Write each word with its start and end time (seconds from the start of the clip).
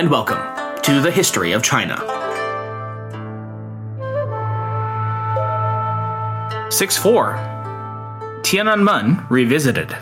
and 0.00 0.10
welcome 0.10 0.40
to 0.80 1.02
the 1.02 1.10
History 1.10 1.52
of 1.52 1.62
China. 1.62 1.94
6 6.70 6.96
4 6.96 7.34
Tiananmen 8.40 9.28
Revisited. 9.28 9.94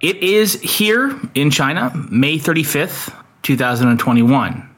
It 0.00 0.16
is 0.16 0.54
here 0.54 1.16
in 1.36 1.52
China, 1.52 1.92
May 2.10 2.38
35th, 2.38 3.14
2021. 3.42 4.68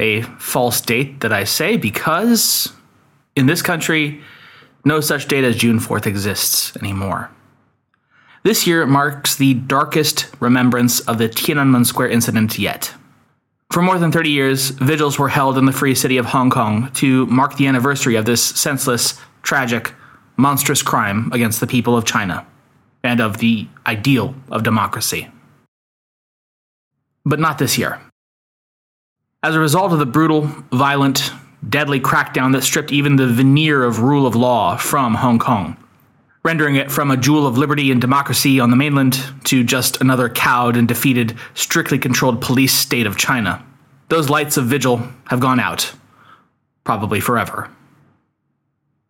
A 0.00 0.22
false 0.22 0.80
date 0.80 1.20
that 1.20 1.32
I 1.32 1.44
say 1.44 1.76
because 1.76 2.72
in 3.36 3.46
this 3.46 3.62
country, 3.62 4.20
no 4.84 4.98
such 4.98 5.28
date 5.28 5.44
as 5.44 5.54
June 5.54 5.78
4th 5.78 6.08
exists 6.08 6.76
anymore. 6.78 7.30
This 8.44 8.66
year 8.66 8.86
marks 8.86 9.36
the 9.36 9.54
darkest 9.54 10.26
remembrance 10.40 10.98
of 11.00 11.18
the 11.18 11.28
Tiananmen 11.28 11.86
Square 11.86 12.08
incident 12.08 12.58
yet. 12.58 12.92
For 13.70 13.82
more 13.82 13.98
than 13.98 14.10
30 14.10 14.30
years, 14.30 14.70
vigils 14.70 15.18
were 15.18 15.28
held 15.28 15.56
in 15.56 15.64
the 15.64 15.72
free 15.72 15.94
city 15.94 16.16
of 16.18 16.26
Hong 16.26 16.50
Kong 16.50 16.90
to 16.94 17.26
mark 17.26 17.56
the 17.56 17.68
anniversary 17.68 18.16
of 18.16 18.26
this 18.26 18.42
senseless, 18.44 19.18
tragic, 19.42 19.94
monstrous 20.36 20.82
crime 20.82 21.30
against 21.32 21.60
the 21.60 21.68
people 21.68 21.96
of 21.96 22.04
China 22.04 22.44
and 23.04 23.20
of 23.20 23.38
the 23.38 23.68
ideal 23.86 24.34
of 24.50 24.64
democracy. 24.64 25.28
But 27.24 27.38
not 27.38 27.58
this 27.58 27.78
year. 27.78 28.00
As 29.44 29.54
a 29.54 29.60
result 29.60 29.92
of 29.92 30.00
the 30.00 30.06
brutal, 30.06 30.42
violent, 30.72 31.30
deadly 31.68 32.00
crackdown 32.00 32.52
that 32.52 32.62
stripped 32.62 32.90
even 32.90 33.16
the 33.16 33.26
veneer 33.26 33.84
of 33.84 34.00
rule 34.00 34.26
of 34.26 34.34
law 34.34 34.76
from 34.76 35.14
Hong 35.14 35.38
Kong, 35.38 35.76
rendering 36.44 36.76
it 36.76 36.90
from 36.90 37.10
a 37.10 37.16
jewel 37.16 37.46
of 37.46 37.56
liberty 37.56 37.90
and 37.90 38.00
democracy 38.00 38.58
on 38.58 38.70
the 38.70 38.76
mainland 38.76 39.18
to 39.44 39.62
just 39.62 40.00
another 40.00 40.28
cowed 40.28 40.76
and 40.76 40.88
defeated, 40.88 41.36
strictly 41.54 41.98
controlled 41.98 42.40
police 42.40 42.74
state 42.74 43.06
of 43.06 43.16
China. 43.16 43.64
Those 44.08 44.28
lights 44.28 44.56
of 44.56 44.66
vigil 44.66 45.00
have 45.26 45.40
gone 45.40 45.60
out, 45.60 45.92
probably 46.84 47.20
forever. 47.20 47.70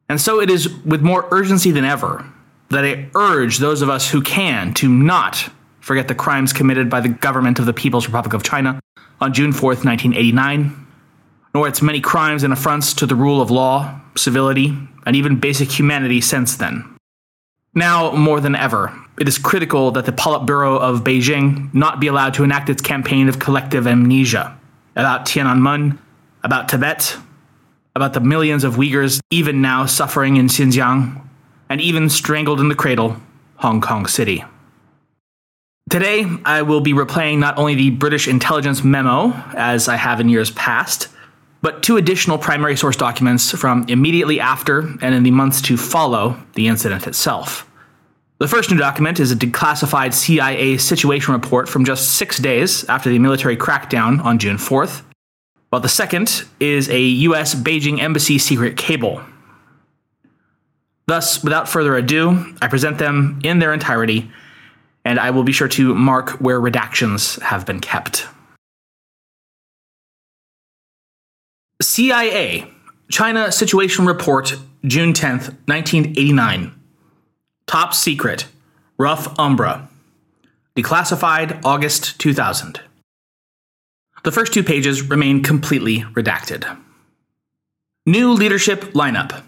And 0.08 0.20
so 0.20 0.40
it 0.40 0.50
is 0.50 0.68
with 0.84 1.00
more 1.00 1.26
urgency 1.30 1.70
than 1.70 1.84
ever 1.84 2.24
that 2.68 2.84
I 2.84 3.08
urge 3.14 3.58
those 3.58 3.82
of 3.82 3.88
us 3.88 4.10
who 4.10 4.20
can 4.22 4.74
to 4.74 4.88
not 4.88 5.50
forget 5.80 6.08
the 6.08 6.14
crimes 6.14 6.52
committed 6.52 6.88
by 6.88 7.00
the 7.00 7.08
government 7.08 7.58
of 7.58 7.66
the 7.66 7.72
People's 7.72 8.06
Republic 8.06 8.34
of 8.34 8.42
China 8.42 8.80
on 9.20 9.32
June 9.32 9.52
4th, 9.52 9.84
1989, 9.84 10.86
nor 11.54 11.68
its 11.68 11.82
many 11.82 12.00
crimes 12.00 12.44
and 12.44 12.52
affronts 12.52 12.94
to 12.94 13.06
the 13.06 13.16
rule 13.16 13.40
of 13.40 13.50
law, 13.50 14.00
civility, 14.16 14.76
and 15.06 15.16
even 15.16 15.38
basic 15.38 15.70
humanity 15.70 16.20
since 16.20 16.56
then. 16.56 16.91
Now, 17.74 18.10
more 18.12 18.40
than 18.40 18.54
ever, 18.54 18.94
it 19.18 19.26
is 19.26 19.38
critical 19.38 19.92
that 19.92 20.04
the 20.04 20.12
Politburo 20.12 20.78
of 20.78 21.04
Beijing 21.04 21.72
not 21.72 22.00
be 22.00 22.06
allowed 22.06 22.34
to 22.34 22.44
enact 22.44 22.68
its 22.68 22.82
campaign 22.82 23.30
of 23.30 23.38
collective 23.38 23.86
amnesia 23.86 24.58
about 24.94 25.24
Tiananmen, 25.24 25.98
about 26.44 26.68
Tibet, 26.68 27.16
about 27.96 28.12
the 28.12 28.20
millions 28.20 28.64
of 28.64 28.74
Uyghurs 28.74 29.20
even 29.30 29.62
now 29.62 29.86
suffering 29.86 30.36
in 30.36 30.48
Xinjiang, 30.48 31.18
and 31.70 31.80
even 31.80 32.10
strangled 32.10 32.60
in 32.60 32.68
the 32.68 32.74
cradle, 32.74 33.16
Hong 33.56 33.80
Kong 33.80 34.06
City. 34.06 34.44
Today, 35.88 36.26
I 36.44 36.62
will 36.62 36.82
be 36.82 36.92
replaying 36.92 37.38
not 37.38 37.56
only 37.56 37.74
the 37.74 37.90
British 37.90 38.28
intelligence 38.28 38.84
memo, 38.84 39.32
as 39.56 39.88
I 39.88 39.96
have 39.96 40.20
in 40.20 40.28
years 40.28 40.50
past, 40.50 41.08
but 41.62 41.82
two 41.82 41.96
additional 41.96 42.36
primary 42.36 42.76
source 42.76 42.96
documents 42.96 43.52
from 43.52 43.84
immediately 43.88 44.40
after 44.40 44.80
and 45.00 45.14
in 45.14 45.22
the 45.22 45.30
months 45.30 45.62
to 45.62 45.76
follow 45.76 46.36
the 46.54 46.66
incident 46.66 47.06
itself. 47.06 47.68
The 48.38 48.48
first 48.48 48.72
new 48.72 48.76
document 48.76 49.20
is 49.20 49.30
a 49.30 49.36
declassified 49.36 50.12
CIA 50.12 50.76
situation 50.76 51.32
report 51.32 51.68
from 51.68 51.84
just 51.84 52.16
six 52.16 52.38
days 52.38 52.84
after 52.88 53.08
the 53.08 53.20
military 53.20 53.56
crackdown 53.56 54.22
on 54.24 54.40
June 54.40 54.56
4th, 54.56 55.02
while 55.70 55.80
the 55.80 55.88
second 55.88 56.44
is 56.58 56.90
a 56.90 57.00
US 57.00 57.54
Beijing 57.54 58.00
embassy 58.00 58.38
secret 58.38 58.76
cable. 58.76 59.22
Thus, 61.06 61.44
without 61.44 61.68
further 61.68 61.96
ado, 61.96 62.54
I 62.60 62.66
present 62.66 62.98
them 62.98 63.40
in 63.44 63.60
their 63.60 63.72
entirety, 63.72 64.30
and 65.04 65.20
I 65.20 65.30
will 65.30 65.44
be 65.44 65.52
sure 65.52 65.68
to 65.68 65.94
mark 65.94 66.30
where 66.40 66.60
redactions 66.60 67.40
have 67.42 67.64
been 67.64 67.80
kept. 67.80 68.26
CIA 71.82 72.70
China 73.10 73.52
Situation 73.52 74.06
Report, 74.06 74.56
June 74.84 75.12
10th, 75.12 75.54
1989. 75.66 76.78
Top 77.66 77.92
Secret, 77.92 78.46
Ruff 78.96 79.38
Umbra. 79.38 79.88
Declassified 80.76 81.60
August 81.64 82.18
2000. 82.20 82.80
The 84.24 84.32
first 84.32 84.54
two 84.54 84.62
pages 84.62 85.02
remain 85.02 85.42
completely 85.42 86.00
redacted. 86.00 86.78
New 88.06 88.32
leadership 88.32 88.92
lineup. 88.92 89.42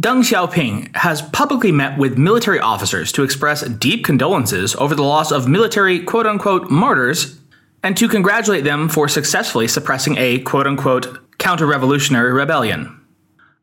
Deng 0.00 0.22
Xiaoping 0.22 0.94
has 0.94 1.22
publicly 1.22 1.72
met 1.72 1.98
with 1.98 2.18
military 2.18 2.60
officers 2.60 3.10
to 3.12 3.24
express 3.24 3.66
deep 3.66 4.04
condolences 4.04 4.76
over 4.76 4.94
the 4.94 5.02
loss 5.02 5.32
of 5.32 5.48
military 5.48 5.98
quote 6.00 6.26
unquote 6.26 6.70
martyrs 6.70 7.37
and 7.82 7.96
to 7.96 8.08
congratulate 8.08 8.64
them 8.64 8.88
for 8.88 9.08
successfully 9.08 9.68
suppressing 9.68 10.16
a 10.18 10.40
quote 10.40 10.66
unquote 10.66 11.38
counter 11.38 11.66
revolutionary 11.66 12.32
rebellion. 12.32 12.94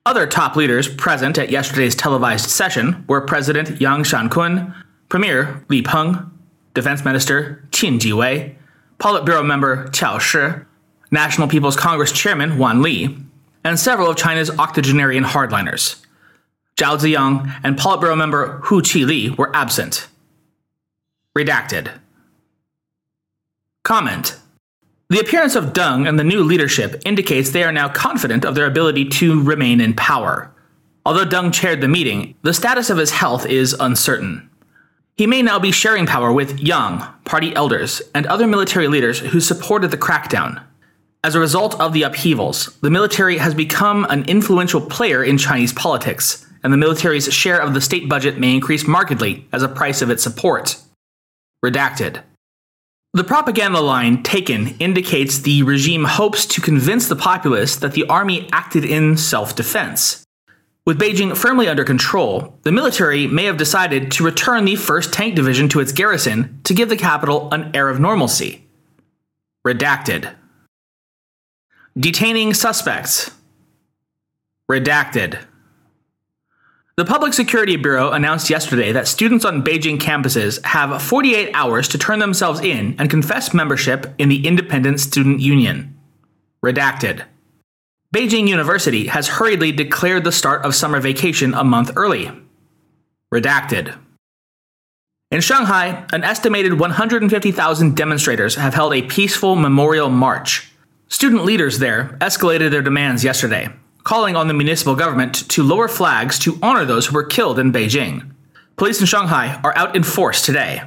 Other 0.06 0.28
top 0.28 0.56
leaders 0.56 0.88
present 0.88 1.38
at 1.38 1.50
yesterday's 1.50 1.96
televised 1.96 2.50
session 2.50 3.04
were 3.08 3.22
President 3.22 3.82
Yang 3.82 4.04
Shangkun, 4.04 4.74
Premier 5.10 5.66
Li 5.68 5.82
Peng, 5.82 6.32
Defense 6.74 7.04
Minister 7.04 7.68
Qin 7.72 8.00
Jiwei, 8.00 8.56
Politburo 9.00 9.46
member 9.46 9.88
Qiao 9.88 10.20
Shi, 10.20 10.64
National 11.12 11.48
People's 11.48 11.76
Congress 11.76 12.12
Chairman 12.12 12.58
Wan 12.58 12.82
Li, 12.82 13.18
and 13.64 13.80
several 13.80 14.10
of 14.10 14.18
China's 14.18 14.52
octogenarian 14.52 15.24
hardliners. 15.24 16.06
Zhao 16.78 16.98
Ziyang 16.98 17.52
and 17.64 17.78
Politburo 17.78 18.18
member 18.18 18.60
Hu 18.66 18.82
Qili 18.82 19.36
were 19.38 19.56
absent. 19.56 20.08
Redacted. 21.36 21.92
Comment. 23.86 24.36
The 25.10 25.20
appearance 25.20 25.54
of 25.54 25.72
Deng 25.72 26.10
and 26.10 26.18
the 26.18 26.24
new 26.24 26.44
leadership 26.44 27.04
indicates 27.06 27.52
they 27.52 27.64
are 27.64 27.72
now 27.72 27.88
confident 27.88 28.44
of 28.44 28.56
their 28.56 28.66
ability 28.66 29.10
to 29.10 29.44
remain 29.44 29.80
in 29.80 29.94
power. 29.94 30.52
Although 31.06 31.28
Deng 31.28 31.54
chaired 31.54 31.82
the 31.82 31.88
meeting, 31.88 32.34
the 32.42 32.56
status 32.56 32.90
of 32.90 32.98
his 32.98 33.12
health 33.12 33.46
is 33.46 33.76
uncertain. 33.80 34.50
He 35.18 35.28
may 35.28 35.44
now 35.44 35.60
be 35.60 35.72
sharing 35.72 36.08
power 36.08 36.34
with 36.34 36.60
Yang, 36.60 37.04
party 37.26 37.56
elders, 37.56 38.02
and 38.16 38.26
other 38.26 38.48
military 38.48 38.88
leaders 38.88 39.20
who 39.20 39.40
supported 39.40 39.92
the 39.92 39.98
crackdown. 39.98 40.64
As 41.24 41.36
a 41.36 41.40
result 41.40 41.80
of 41.80 41.94
the 41.94 42.02
upheavals, 42.02 42.76
the 42.82 42.90
military 42.90 43.38
has 43.38 43.54
become 43.54 44.08
an 44.10 44.26
influential 44.26 44.82
player 44.82 45.24
in 45.24 45.38
Chinese 45.38 45.74
politics, 45.74 46.44
and 46.64 46.74
the 46.74 46.78
military's 46.78 47.32
share 47.32 47.62
of 47.62 47.76
the 47.76 47.82
state 47.82 48.10
budget 48.10 48.40
may 48.40 48.56
increase 48.56 48.88
markedly 48.88 49.48
as 49.54 49.62
a 49.62 49.70
price 49.70 50.02
of 50.02 50.10
its 50.10 50.24
support. 50.24 50.78
Redacted. 51.64 52.24
The 53.16 53.24
propaganda 53.24 53.80
line 53.80 54.24
taken 54.24 54.76
indicates 54.78 55.40
the 55.40 55.64
regime 55.64 56.04
hopes 56.04 56.46
to 56.48 56.60
convince 56.60 57.08
the 57.08 57.16
populace 57.16 57.78
that 57.78 57.94
the 57.94 58.06
army 58.08 58.50
acted 58.52 58.84
in 58.84 59.16
self 59.16 59.56
defense. 59.56 60.26
With 60.86 61.00
Beijing 61.00 61.38
firmly 61.38 61.70
under 61.70 61.86
control, 61.86 62.60
the 62.64 62.74
military 62.74 63.26
may 63.26 63.46
have 63.46 63.56
decided 63.56 64.12
to 64.12 64.26
return 64.26 64.66
the 64.66 64.74
1st 64.74 65.14
Tank 65.14 65.34
Division 65.34 65.70
to 65.70 65.80
its 65.80 65.94
garrison 65.94 66.60
to 66.66 66.74
give 66.74 66.90
the 66.90 66.98
capital 66.98 67.48
an 67.54 67.74
air 67.74 67.88
of 67.88 68.02
normalcy. 68.02 68.68
Redacted. 69.66 70.36
Detaining 71.98 72.54
suspects. 72.54 73.32
Redacted. 74.70 75.40
The 76.98 77.04
Public 77.04 77.34
Security 77.34 77.76
Bureau 77.76 78.14
announced 78.14 78.50
yesterday 78.50 78.94
that 78.94 79.10
students 79.10 79.44
on 79.44 79.66
Beijing 79.66 79.98
campuses 79.98 80.64
have 80.64 81.02
48 81.02 81.52
hours 81.54 81.90
to 81.90 81.98
turn 81.98 82.20
themselves 82.20 82.62
in 82.62 82.96
and 82.98 83.10
confess 83.10 83.54
membership 83.54 84.14
in 84.18 84.30
the 84.30 84.48
Independent 84.48 85.02
Student 85.02 85.42
Union. 85.42 86.00
Redacted. 86.64 87.26
Beijing 88.16 88.48
University 88.48 89.08
has 89.08 89.28
hurriedly 89.28 89.74
declared 89.74 90.24
the 90.24 90.32
start 90.32 90.64
of 90.64 90.74
summer 90.74 91.02
vacation 91.02 91.54
a 91.54 91.66
month 91.66 91.92
early. 91.98 92.32
Redacted. 93.30 93.98
In 95.32 95.42
Shanghai, 95.42 96.06
an 96.14 96.24
estimated 96.24 96.80
150,000 96.80 97.98
demonstrators 97.98 98.56
have 98.56 98.74
held 98.74 98.94
a 98.94 99.02
peaceful 99.02 99.58
memorial 99.58 100.10
march. 100.10 100.72
Student 101.10 101.44
leaders 101.44 101.80
there 101.80 102.18
escalated 102.22 102.72
their 102.72 102.82
demands 102.82 103.26
yesterday, 103.26 103.68
calling 104.06 104.38
on 104.38 104.48
the 104.48 104.54
municipal 104.54 104.96
government 104.96 105.50
to 105.50 105.64
lower 105.64 105.90
flags 105.90 106.40
to 106.40 106.58
honor 106.62 106.86
those 106.86 107.08
who 107.08 107.16
were 107.16 107.26
killed 107.26 107.60
in 107.60 107.74
Beijing. 107.74 108.32
Police 108.78 109.02
in 109.02 109.08
Shanghai 109.08 109.60
are 109.64 109.76
out 109.76 109.96
in 109.96 110.04
force 110.04 110.46
today. 110.46 110.84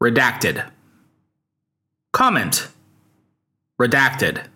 Redacted. 0.00 0.70
Comment. 2.12 2.68
Redacted. 3.80 4.46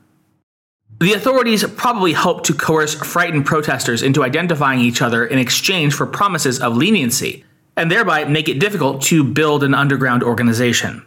The 1.00 1.14
authorities 1.14 1.64
probably 1.64 2.12
hope 2.12 2.44
to 2.44 2.52
coerce 2.52 2.94
frightened 2.94 3.46
protesters 3.46 4.02
into 4.02 4.22
identifying 4.22 4.80
each 4.80 5.00
other 5.00 5.24
in 5.24 5.38
exchange 5.38 5.94
for 5.94 6.06
promises 6.06 6.60
of 6.60 6.76
leniency, 6.76 7.44
and 7.74 7.90
thereby 7.90 8.26
make 8.26 8.50
it 8.50 8.58
difficult 8.58 9.00
to 9.02 9.24
build 9.24 9.64
an 9.64 9.72
underground 9.72 10.22
organization. 10.22 11.02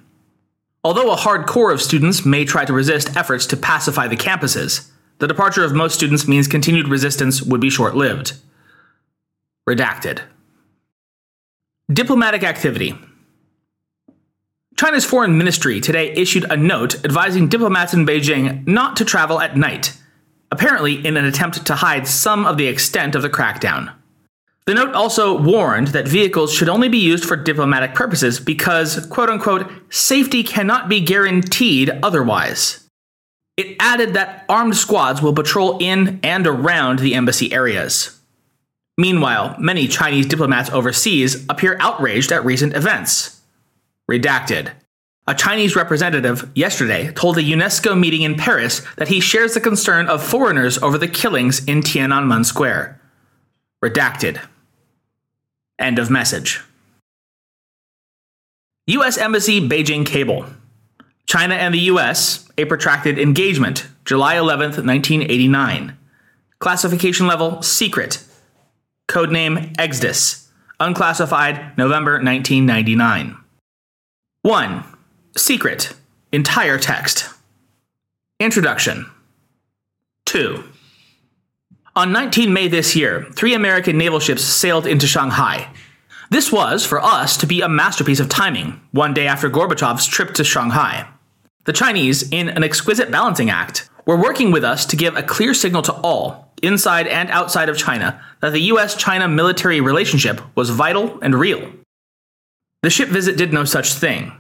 Although 0.84 1.12
a 1.12 1.16
hard 1.16 1.46
core 1.46 1.72
of 1.72 1.82
students 1.82 2.26
may 2.26 2.44
try 2.44 2.66
to 2.66 2.74
resist 2.74 3.16
efforts 3.16 3.46
to 3.48 3.58
pacify 3.58 4.08
the 4.08 4.18
campuses, 4.18 4.90
the 5.24 5.28
departure 5.28 5.64
of 5.64 5.74
most 5.74 5.96
students 5.96 6.28
means 6.28 6.50
continued 6.50 6.90
resistance 6.90 7.42
would 7.42 7.62
be 7.62 7.70
short 7.70 7.96
lived. 7.96 8.34
Redacted. 9.66 10.20
Diplomatic 11.90 12.44
activity. 12.44 12.94
China's 14.76 15.06
foreign 15.06 15.38
ministry 15.38 15.80
today 15.80 16.12
issued 16.12 16.44
a 16.52 16.58
note 16.58 17.06
advising 17.06 17.48
diplomats 17.48 17.94
in 17.94 18.06
Beijing 18.06 18.68
not 18.68 18.98
to 18.98 19.06
travel 19.06 19.40
at 19.40 19.56
night, 19.56 19.98
apparently 20.52 20.96
in 21.08 21.16
an 21.16 21.24
attempt 21.24 21.66
to 21.68 21.76
hide 21.76 22.06
some 22.06 22.46
of 22.46 22.58
the 22.58 22.68
extent 22.68 23.16
of 23.16 23.22
the 23.22 23.30
crackdown. 23.30 23.94
The 24.66 24.74
note 24.74 24.94
also 24.94 25.42
warned 25.42 25.88
that 25.90 26.06
vehicles 26.06 26.54
should 26.54 26.68
only 26.68 26.90
be 26.90 26.98
used 26.98 27.24
for 27.24 27.38
diplomatic 27.38 27.96
purposes 27.96 28.42
because, 28.42 29.06
quote 29.06 29.30
unquote, 29.30 29.72
safety 29.90 30.44
cannot 30.44 30.90
be 30.90 31.00
guaranteed 31.00 31.92
otherwise. 32.04 32.83
It 33.56 33.76
added 33.80 34.14
that 34.14 34.46
armed 34.50 34.76
squads 34.76 35.22
will 35.22 35.34
patrol 35.34 35.78
in 35.80 36.20
and 36.24 36.48
around 36.48 37.00
the 37.00 37.14
embassy 37.14 37.54
areas. 37.54 38.20
Meanwhile, 38.98 39.56
many 39.60 39.88
Chinese 39.88 40.26
diplomats 40.26 40.70
overseas 40.72 41.46
appear 41.50 41.78
outraged 41.80 42.32
at 42.32 42.46
recent 42.46 42.76
events. 42.76 43.42
Redacted. 44.10 44.72
A 45.26 45.34
Chinese 45.34 45.76
representative 45.76 46.52
yesterday 46.54 47.12
told 47.14 47.38
a 47.38 47.44
UNESCO 47.44 47.98
meeting 47.98 48.24
in 48.24 48.36
Paris 48.36 48.82
that 48.98 49.08
he 49.08 49.22
shares 49.22 49.54
the 49.54 49.62
concern 49.62 50.08
of 50.08 50.22
foreigners 50.22 50.78
over 50.80 50.98
the 50.98 51.08
killings 51.08 51.64
in 51.66 51.82
Tiananmen 51.82 52.46
Square. 52.46 53.00
Redacted. 53.82 54.42
End 55.80 55.98
of 55.98 56.10
message. 56.10 56.62
U.S. 58.88 59.18
Embassy 59.18 59.62
Beijing 59.62 60.06
Cable. 60.06 60.46
China 61.26 61.56
and 61.56 61.74
the 61.74 61.80
U.S. 61.80 62.43
A 62.58 62.66
protracted 62.66 63.18
engagement, 63.18 63.88
July 64.06 64.38
11, 64.38 64.86
1989. 64.86 65.98
Classification 66.60 67.28
level 67.28 67.62
secret. 67.62 68.24
Codename 69.08 69.76
Exodus. 69.80 70.50
Unclassified, 70.80 71.78
November 71.78 72.14
1999. 72.14 73.38
1. 74.44 74.84
Secret. 75.36 75.94
Entire 76.32 76.78
text. 76.78 77.30
Introduction. 78.40 79.10
2. 80.26 80.64
On 81.96 82.12
19 82.12 82.52
May 82.52 82.68
this 82.68 82.96
year, 82.96 83.28
three 83.34 83.54
American 83.54 83.98
naval 83.98 84.20
ships 84.20 84.44
sailed 84.44 84.88
into 84.88 85.06
Shanghai. 85.08 85.72
This 86.32 86.52
was, 86.52 86.86
for 86.86 87.00
us, 87.00 87.38
to 87.38 87.46
be 87.46 87.62
a 87.62 87.70
masterpiece 87.70 88.20
of 88.20 88.30
timing, 88.30 88.82
one 88.92 89.14
day 89.14 89.28
after 89.28 89.50
Gorbachev's 89.50 90.08
trip 90.08 90.34
to 90.34 90.44
Shanghai. 90.44 91.08
The 91.66 91.74
Chinese, 91.74 92.30
in 92.30 92.50
an 92.50 92.64
exquisite 92.64 93.10
balancing 93.10 93.50
act, 93.50 93.90
were 94.06 94.22
working 94.22 94.52
with 94.52 94.64
us 94.64 94.86
to 94.88 94.98
give 94.98 95.16
a 95.16 95.24
clear 95.24 95.54
signal 95.54 95.82
to 95.84 95.94
all, 95.94 96.52
inside 96.62 97.08
and 97.08 97.30
outside 97.30 97.70
of 97.70 97.78
China, 97.78 98.22
that 98.42 98.52
the 98.52 98.62
US 98.74 98.96
China 98.96 99.28
military 99.28 99.80
relationship 99.80 100.42
was 100.56 100.70
vital 100.70 101.20
and 101.22 101.36
real. 101.36 101.72
The 102.82 102.90
ship 102.90 103.08
visit 103.10 103.38
did 103.38 103.54
no 103.54 103.64
such 103.64 103.94
thing. 103.94 104.34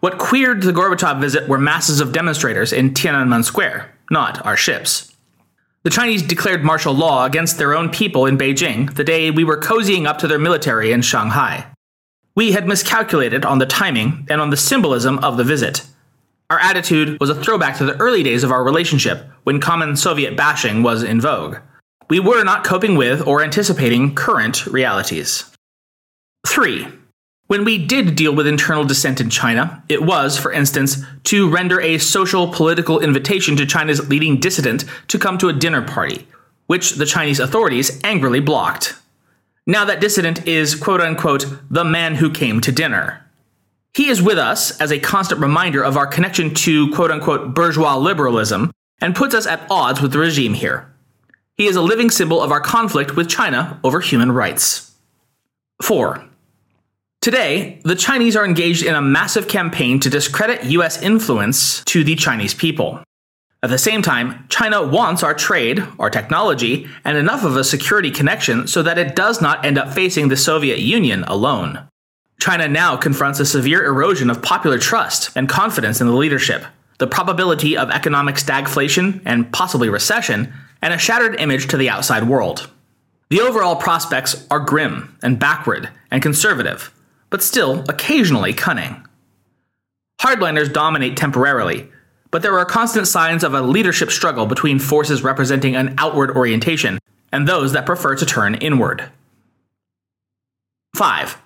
What 0.00 0.18
queered 0.18 0.62
the 0.62 0.72
Gorbachev 0.72 1.18
visit 1.18 1.48
were 1.48 1.58
masses 1.58 2.00
of 2.00 2.12
demonstrators 2.12 2.72
in 2.72 2.90
Tiananmen 2.90 3.42
Square, 3.42 3.94
not 4.10 4.44
our 4.44 4.56
ships. 4.56 5.14
The 5.82 5.90
Chinese 5.90 6.22
declared 6.22 6.62
martial 6.62 6.92
law 6.92 7.24
against 7.24 7.56
their 7.56 7.74
own 7.74 7.88
people 7.88 8.26
in 8.26 8.36
Beijing 8.36 8.94
the 8.96 9.04
day 9.04 9.30
we 9.30 9.44
were 9.44 9.60
cozying 9.60 10.06
up 10.06 10.18
to 10.18 10.28
their 10.28 10.38
military 10.38 10.92
in 10.92 11.00
Shanghai. 11.00 11.66
We 12.34 12.52
had 12.52 12.68
miscalculated 12.68 13.46
on 13.46 13.58
the 13.58 13.66
timing 13.66 14.26
and 14.28 14.40
on 14.40 14.50
the 14.50 14.56
symbolism 14.58 15.18
of 15.20 15.38
the 15.38 15.44
visit. 15.44 15.86
Our 16.48 16.60
attitude 16.60 17.18
was 17.18 17.28
a 17.28 17.34
throwback 17.34 17.76
to 17.78 17.84
the 17.84 17.96
early 17.96 18.22
days 18.22 18.44
of 18.44 18.52
our 18.52 18.62
relationship 18.62 19.26
when 19.42 19.60
common 19.60 19.96
Soviet 19.96 20.36
bashing 20.36 20.82
was 20.84 21.02
in 21.02 21.20
vogue. 21.20 21.56
We 22.08 22.20
were 22.20 22.44
not 22.44 22.62
coping 22.62 22.96
with 22.96 23.26
or 23.26 23.42
anticipating 23.42 24.14
current 24.14 24.64
realities. 24.66 25.50
3. 26.46 26.86
When 27.48 27.64
we 27.64 27.84
did 27.84 28.14
deal 28.14 28.34
with 28.34 28.46
internal 28.46 28.84
dissent 28.84 29.20
in 29.20 29.28
China, 29.28 29.82
it 29.88 30.02
was, 30.02 30.38
for 30.38 30.52
instance, 30.52 30.98
to 31.24 31.50
render 31.50 31.80
a 31.80 31.98
social 31.98 32.48
political 32.48 33.00
invitation 33.00 33.56
to 33.56 33.66
China's 33.66 34.08
leading 34.08 34.38
dissident 34.38 34.84
to 35.08 35.18
come 35.18 35.38
to 35.38 35.48
a 35.48 35.52
dinner 35.52 35.82
party, 35.82 36.28
which 36.66 36.92
the 36.92 37.06
Chinese 37.06 37.40
authorities 37.40 38.00
angrily 38.04 38.40
blocked. 38.40 38.94
Now 39.66 39.84
that 39.84 40.00
dissident 40.00 40.46
is, 40.46 40.76
quote 40.76 41.00
unquote, 41.00 41.46
the 41.68 41.84
man 41.84 42.16
who 42.16 42.30
came 42.30 42.60
to 42.60 42.70
dinner. 42.70 43.25
He 43.96 44.10
is 44.10 44.20
with 44.20 44.36
us 44.36 44.78
as 44.78 44.92
a 44.92 44.98
constant 44.98 45.40
reminder 45.40 45.82
of 45.82 45.96
our 45.96 46.06
connection 46.06 46.52
to, 46.52 46.92
quote 46.92 47.10
unquote, 47.10 47.54
bourgeois 47.54 47.96
liberalism 47.96 48.70
and 49.00 49.16
puts 49.16 49.34
us 49.34 49.46
at 49.46 49.66
odds 49.70 50.02
with 50.02 50.12
the 50.12 50.18
regime 50.18 50.52
here. 50.52 50.94
He 51.56 51.64
is 51.64 51.76
a 51.76 51.80
living 51.80 52.10
symbol 52.10 52.42
of 52.42 52.52
our 52.52 52.60
conflict 52.60 53.16
with 53.16 53.30
China 53.30 53.80
over 53.82 54.00
human 54.00 54.32
rights. 54.32 54.92
4. 55.80 56.22
Today, 57.22 57.80
the 57.84 57.94
Chinese 57.94 58.36
are 58.36 58.44
engaged 58.44 58.84
in 58.84 58.94
a 58.94 59.00
massive 59.00 59.48
campaign 59.48 59.98
to 60.00 60.10
discredit 60.10 60.64
US 60.64 61.00
influence 61.00 61.82
to 61.84 62.04
the 62.04 62.16
Chinese 62.16 62.52
people. 62.52 63.02
At 63.62 63.70
the 63.70 63.78
same 63.78 64.02
time, 64.02 64.44
China 64.50 64.86
wants 64.86 65.22
our 65.22 65.32
trade, 65.32 65.82
our 65.98 66.10
technology, 66.10 66.86
and 67.02 67.16
enough 67.16 67.44
of 67.44 67.56
a 67.56 67.64
security 67.64 68.10
connection 68.10 68.66
so 68.66 68.82
that 68.82 68.98
it 68.98 69.16
does 69.16 69.40
not 69.40 69.64
end 69.64 69.78
up 69.78 69.94
facing 69.94 70.28
the 70.28 70.36
Soviet 70.36 70.80
Union 70.80 71.24
alone. 71.24 71.88
China 72.38 72.68
now 72.68 72.96
confronts 72.96 73.40
a 73.40 73.46
severe 73.46 73.84
erosion 73.84 74.30
of 74.30 74.42
popular 74.42 74.78
trust 74.78 75.30
and 75.36 75.48
confidence 75.48 76.00
in 76.00 76.06
the 76.06 76.12
leadership, 76.12 76.64
the 76.98 77.06
probability 77.06 77.76
of 77.76 77.90
economic 77.90 78.36
stagflation 78.36 79.20
and 79.24 79.52
possibly 79.52 79.88
recession, 79.88 80.52
and 80.82 80.92
a 80.92 80.98
shattered 80.98 81.40
image 81.40 81.68
to 81.68 81.76
the 81.76 81.88
outside 81.88 82.24
world. 82.24 82.70
The 83.28 83.40
overall 83.40 83.76
prospects 83.76 84.46
are 84.50 84.60
grim 84.60 85.16
and 85.22 85.38
backward 85.38 85.88
and 86.10 86.22
conservative, 86.22 86.94
but 87.30 87.42
still 87.42 87.84
occasionally 87.88 88.52
cunning. 88.52 89.04
Hardliners 90.20 90.72
dominate 90.72 91.16
temporarily, 91.16 91.90
but 92.30 92.42
there 92.42 92.58
are 92.58 92.64
constant 92.64 93.08
signs 93.08 93.42
of 93.42 93.54
a 93.54 93.62
leadership 93.62 94.10
struggle 94.10 94.46
between 94.46 94.78
forces 94.78 95.22
representing 95.22 95.74
an 95.74 95.94
outward 95.98 96.30
orientation 96.36 96.98
and 97.32 97.46
those 97.46 97.72
that 97.72 97.86
prefer 97.86 98.14
to 98.14 98.26
turn 98.26 98.54
inward. 98.54 99.10
5. 100.96 101.36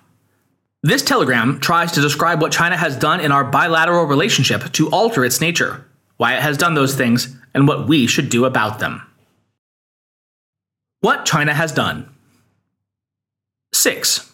This 0.83 1.03
telegram 1.03 1.59
tries 1.59 1.91
to 1.91 2.01
describe 2.01 2.41
what 2.41 2.51
China 2.51 2.75
has 2.75 2.95
done 2.95 3.19
in 3.19 3.31
our 3.31 3.43
bilateral 3.43 4.05
relationship 4.05 4.71
to 4.73 4.89
alter 4.89 5.23
its 5.23 5.39
nature, 5.39 5.85
why 6.17 6.35
it 6.35 6.41
has 6.41 6.57
done 6.57 6.73
those 6.73 6.95
things, 6.95 7.35
and 7.53 7.67
what 7.67 7.87
we 7.87 8.07
should 8.07 8.29
do 8.29 8.45
about 8.45 8.79
them. 8.79 9.03
What 11.01 11.25
China 11.25 11.53
has 11.53 11.71
done. 11.71 12.09
6. 13.73 14.31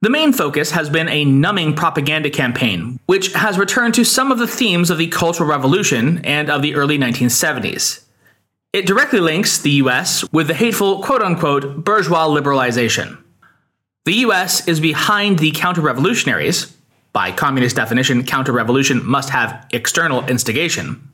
The 0.00 0.10
main 0.10 0.32
focus 0.32 0.70
has 0.70 0.88
been 0.88 1.10
a 1.10 1.26
numbing 1.26 1.74
propaganda 1.74 2.30
campaign, 2.30 2.98
which 3.04 3.34
has 3.34 3.58
returned 3.58 3.92
to 3.94 4.04
some 4.04 4.32
of 4.32 4.38
the 4.38 4.48
themes 4.48 4.88
of 4.88 4.96
the 4.96 5.08
Cultural 5.08 5.48
Revolution 5.48 6.24
and 6.24 6.48
of 6.48 6.62
the 6.62 6.74
early 6.74 6.98
1970s. 6.98 8.02
It 8.72 8.86
directly 8.86 9.20
links 9.20 9.58
the 9.58 9.72
US 9.72 10.24
with 10.32 10.48
the 10.48 10.54
hateful 10.54 11.02
quote 11.02 11.22
unquote 11.22 11.84
bourgeois 11.84 12.26
liberalization. 12.26 13.21
The 14.04 14.14
US 14.26 14.66
is 14.66 14.80
behind 14.80 15.38
the 15.38 15.52
counter 15.52 15.80
revolutionaries. 15.80 16.76
By 17.12 17.30
communist 17.30 17.76
definition, 17.76 18.24
counter 18.24 18.50
revolution 18.50 19.04
must 19.04 19.30
have 19.30 19.64
external 19.72 20.26
instigation. 20.26 21.08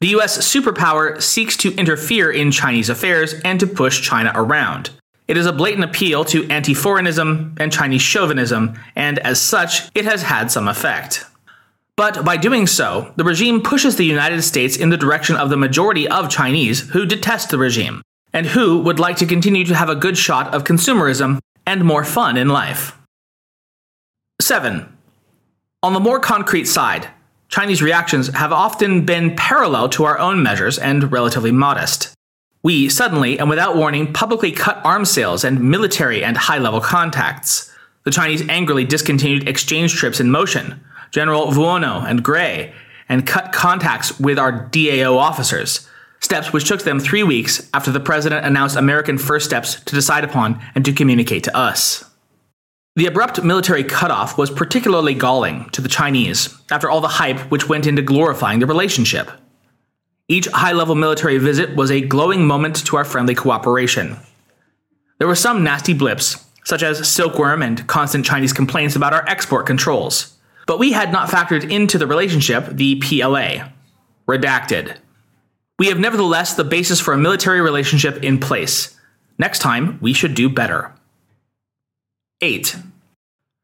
The 0.00 0.16
US 0.16 0.38
superpower 0.38 1.20
seeks 1.20 1.58
to 1.58 1.74
interfere 1.74 2.30
in 2.30 2.50
Chinese 2.50 2.88
affairs 2.88 3.34
and 3.44 3.60
to 3.60 3.66
push 3.66 4.00
China 4.00 4.32
around. 4.34 4.90
It 5.28 5.36
is 5.36 5.44
a 5.44 5.52
blatant 5.52 5.84
appeal 5.84 6.24
to 6.26 6.48
anti 6.48 6.72
foreignism 6.72 7.54
and 7.60 7.70
Chinese 7.70 8.02
chauvinism, 8.02 8.78
and 8.96 9.18
as 9.18 9.38
such, 9.38 9.90
it 9.94 10.06
has 10.06 10.22
had 10.22 10.50
some 10.50 10.68
effect. 10.68 11.26
But 11.96 12.24
by 12.24 12.38
doing 12.38 12.66
so, 12.66 13.12
the 13.16 13.24
regime 13.24 13.60
pushes 13.60 13.96
the 13.96 14.06
United 14.06 14.40
States 14.40 14.78
in 14.78 14.88
the 14.88 14.96
direction 14.96 15.36
of 15.36 15.50
the 15.50 15.58
majority 15.58 16.08
of 16.08 16.30
Chinese 16.30 16.88
who 16.90 17.04
detest 17.04 17.50
the 17.50 17.58
regime, 17.58 18.00
and 18.32 18.46
who 18.46 18.80
would 18.80 18.98
like 18.98 19.18
to 19.18 19.26
continue 19.26 19.66
to 19.66 19.74
have 19.74 19.90
a 19.90 19.94
good 19.94 20.16
shot 20.16 20.54
of 20.54 20.64
consumerism 20.64 21.38
and 21.66 21.84
more 21.84 22.04
fun 22.04 22.36
in 22.36 22.48
life. 22.48 22.98
7. 24.40 24.88
On 25.82 25.92
the 25.92 26.00
more 26.00 26.20
concrete 26.20 26.66
side, 26.66 27.08
Chinese 27.48 27.82
reactions 27.82 28.28
have 28.28 28.52
often 28.52 29.04
been 29.04 29.36
parallel 29.36 29.88
to 29.90 30.04
our 30.04 30.18
own 30.18 30.42
measures 30.42 30.78
and 30.78 31.12
relatively 31.12 31.52
modest. 31.52 32.14
We 32.62 32.88
suddenly 32.88 33.38
and 33.38 33.50
without 33.50 33.76
warning 33.76 34.12
publicly 34.12 34.52
cut 34.52 34.80
arms 34.84 35.10
sales 35.10 35.44
and 35.44 35.70
military 35.70 36.24
and 36.24 36.36
high 36.36 36.58
level 36.58 36.80
contacts. 36.80 37.70
The 38.04 38.10
Chinese 38.10 38.48
angrily 38.48 38.84
discontinued 38.84 39.48
exchange 39.48 39.94
trips 39.94 40.18
in 40.18 40.30
motion, 40.30 40.80
General 41.10 41.48
Vuono 41.48 42.08
and 42.08 42.22
Gray, 42.22 42.72
and 43.08 43.26
cut 43.26 43.52
contacts 43.52 44.18
with 44.18 44.38
our 44.38 44.52
DAO 44.70 45.18
officers, 45.18 45.88
steps 46.22 46.52
which 46.52 46.66
took 46.66 46.82
them 46.82 46.98
three 46.98 47.22
weeks 47.22 47.68
after 47.74 47.90
the 47.90 48.00
president 48.00 48.46
announced 48.46 48.76
American 48.76 49.18
first 49.18 49.44
steps 49.44 49.80
to 49.82 49.94
decide 49.94 50.24
upon 50.24 50.60
and 50.74 50.84
to 50.84 50.92
communicate 50.92 51.44
to 51.44 51.56
us. 51.56 52.04
The 52.94 53.06
abrupt 53.06 53.42
military 53.42 53.84
cutoff 53.84 54.38
was 54.38 54.50
particularly 54.50 55.14
galling 55.14 55.68
to 55.70 55.80
the 55.80 55.88
Chinese 55.88 56.54
after 56.70 56.90
all 56.90 57.00
the 57.00 57.08
hype 57.08 57.40
which 57.50 57.68
went 57.68 57.86
into 57.86 58.02
glorifying 58.02 58.60
the 58.60 58.66
relationship. 58.66 59.30
Each 60.28 60.46
high 60.46 60.72
level 60.72 60.94
military 60.94 61.38
visit 61.38 61.74
was 61.74 61.90
a 61.90 62.00
glowing 62.00 62.46
moment 62.46 62.86
to 62.86 62.96
our 62.96 63.04
friendly 63.04 63.34
cooperation. 63.34 64.16
There 65.18 65.26
were 65.28 65.34
some 65.34 65.64
nasty 65.64 65.94
blips, 65.94 66.44
such 66.64 66.82
as 66.82 67.08
silkworm 67.08 67.62
and 67.62 67.86
constant 67.86 68.24
Chinese 68.24 68.52
complaints 68.52 68.94
about 68.94 69.12
our 69.12 69.26
export 69.26 69.66
controls. 69.66 70.36
But 70.66 70.78
we 70.78 70.92
had 70.92 71.12
not 71.12 71.28
factored 71.28 71.68
into 71.68 71.98
the 71.98 72.06
relationship 72.06 72.66
the 72.68 72.96
PLA. 72.96 73.68
Redacted. 74.28 74.96
We 75.82 75.88
have 75.88 75.98
nevertheless 75.98 76.54
the 76.54 76.62
basis 76.62 77.00
for 77.00 77.12
a 77.12 77.18
military 77.18 77.60
relationship 77.60 78.22
in 78.22 78.38
place. 78.38 78.96
Next 79.36 79.58
time, 79.58 79.98
we 80.00 80.12
should 80.12 80.36
do 80.36 80.48
better. 80.48 80.92
8. 82.40 82.76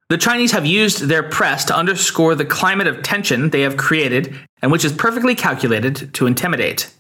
The 0.09 0.19
Chinese 0.19 0.51
have 0.51 0.67
used 0.67 1.03
their 1.03 1.23
press 1.23 1.65
to 1.67 1.77
underscore 1.77 2.35
the 2.35 2.45
climate 2.45 2.89
of 2.89 3.05
tension 3.05 3.51
they 3.51 3.61
have 3.61 3.77
created 3.77 4.35
and 4.61 4.73
which 4.73 4.85
is 4.85 4.93
perfectly 4.93 5.37
calculated 5.37 6.13
to 6.15 6.27
intimidate. 6.27 6.93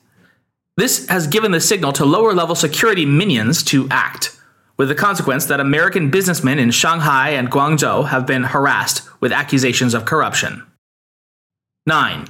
This 0.76 1.08
has 1.08 1.26
given 1.26 1.50
the 1.50 1.60
signal 1.60 1.92
to 1.94 2.04
lower 2.04 2.32
level 2.32 2.54
security 2.54 3.04
minions 3.04 3.64
to 3.64 3.88
act, 3.90 4.38
with 4.76 4.87
the 4.87 4.94
consequence 4.94 5.46
that 5.46 5.58
American 5.58 6.10
businessmen 6.10 6.60
in 6.60 6.70
Shanghai 6.70 7.30
and 7.30 7.50
Guangzhou 7.50 8.06
have 8.06 8.25
been 8.25 8.44
harassed 8.44 9.02
with 9.18 9.32
accusations 9.32 9.94
of 9.94 10.04
corruption. 10.04 10.64
9. 11.87 12.28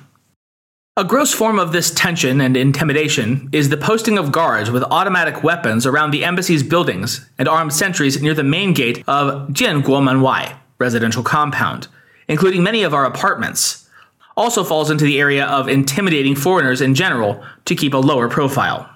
A 0.98 1.04
gross 1.04 1.32
form 1.32 1.60
of 1.60 1.70
this 1.70 1.92
tension 1.92 2.40
and 2.40 2.56
intimidation 2.56 3.50
is 3.52 3.68
the 3.68 3.76
posting 3.76 4.18
of 4.18 4.32
guards 4.32 4.68
with 4.68 4.82
automatic 4.82 5.44
weapons 5.44 5.86
around 5.86 6.10
the 6.10 6.24
embassy's 6.24 6.64
buildings 6.64 7.24
and 7.38 7.46
armed 7.46 7.72
sentries 7.72 8.20
near 8.20 8.34
the 8.34 8.42
main 8.42 8.72
gate 8.74 9.04
of 9.06 9.46
Jianguomenwai 9.50 10.58
residential 10.78 11.22
compound, 11.22 11.86
including 12.26 12.64
many 12.64 12.82
of 12.82 12.94
our 12.94 13.04
apartments. 13.04 13.88
Also 14.36 14.64
falls 14.64 14.90
into 14.90 15.04
the 15.04 15.20
area 15.20 15.46
of 15.46 15.68
intimidating 15.68 16.34
foreigners 16.34 16.80
in 16.80 16.96
general 16.96 17.44
to 17.66 17.76
keep 17.76 17.94
a 17.94 17.98
lower 17.98 18.28
profile. 18.28 18.90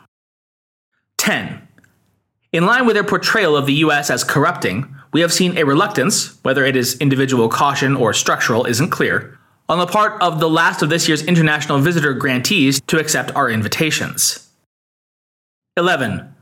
10. 1.18 1.68
In 2.50 2.66
line 2.66 2.84
with 2.84 2.96
their 2.96 3.04
portrayal 3.04 3.56
of 3.56 3.66
the 3.66 3.74
US 3.74 4.10
as 4.10 4.24
corrupting, 4.24 4.92
we 5.12 5.20
have 5.20 5.32
seen 5.32 5.56
a 5.56 5.62
reluctance, 5.62 6.36
whether 6.42 6.64
it 6.64 6.74
is 6.74 6.98
individual 6.98 7.48
caution 7.48 7.94
or 7.94 8.12
structural 8.12 8.64
isn't 8.64 8.90
clear, 8.90 9.38
on 9.68 9.78
the 9.78 9.86
part 9.86 10.20
of 10.20 10.40
the 10.40 10.50
last 10.50 10.82
of 10.82 10.88
this 10.90 11.08
year's 11.08 11.22
international 11.22 11.78
visitor 11.78 12.12
grantees 12.14 12.80
to 12.82 12.98
accept 12.98 13.34
our 13.34 13.50
invitations. 13.50 14.50
11. 15.76 16.34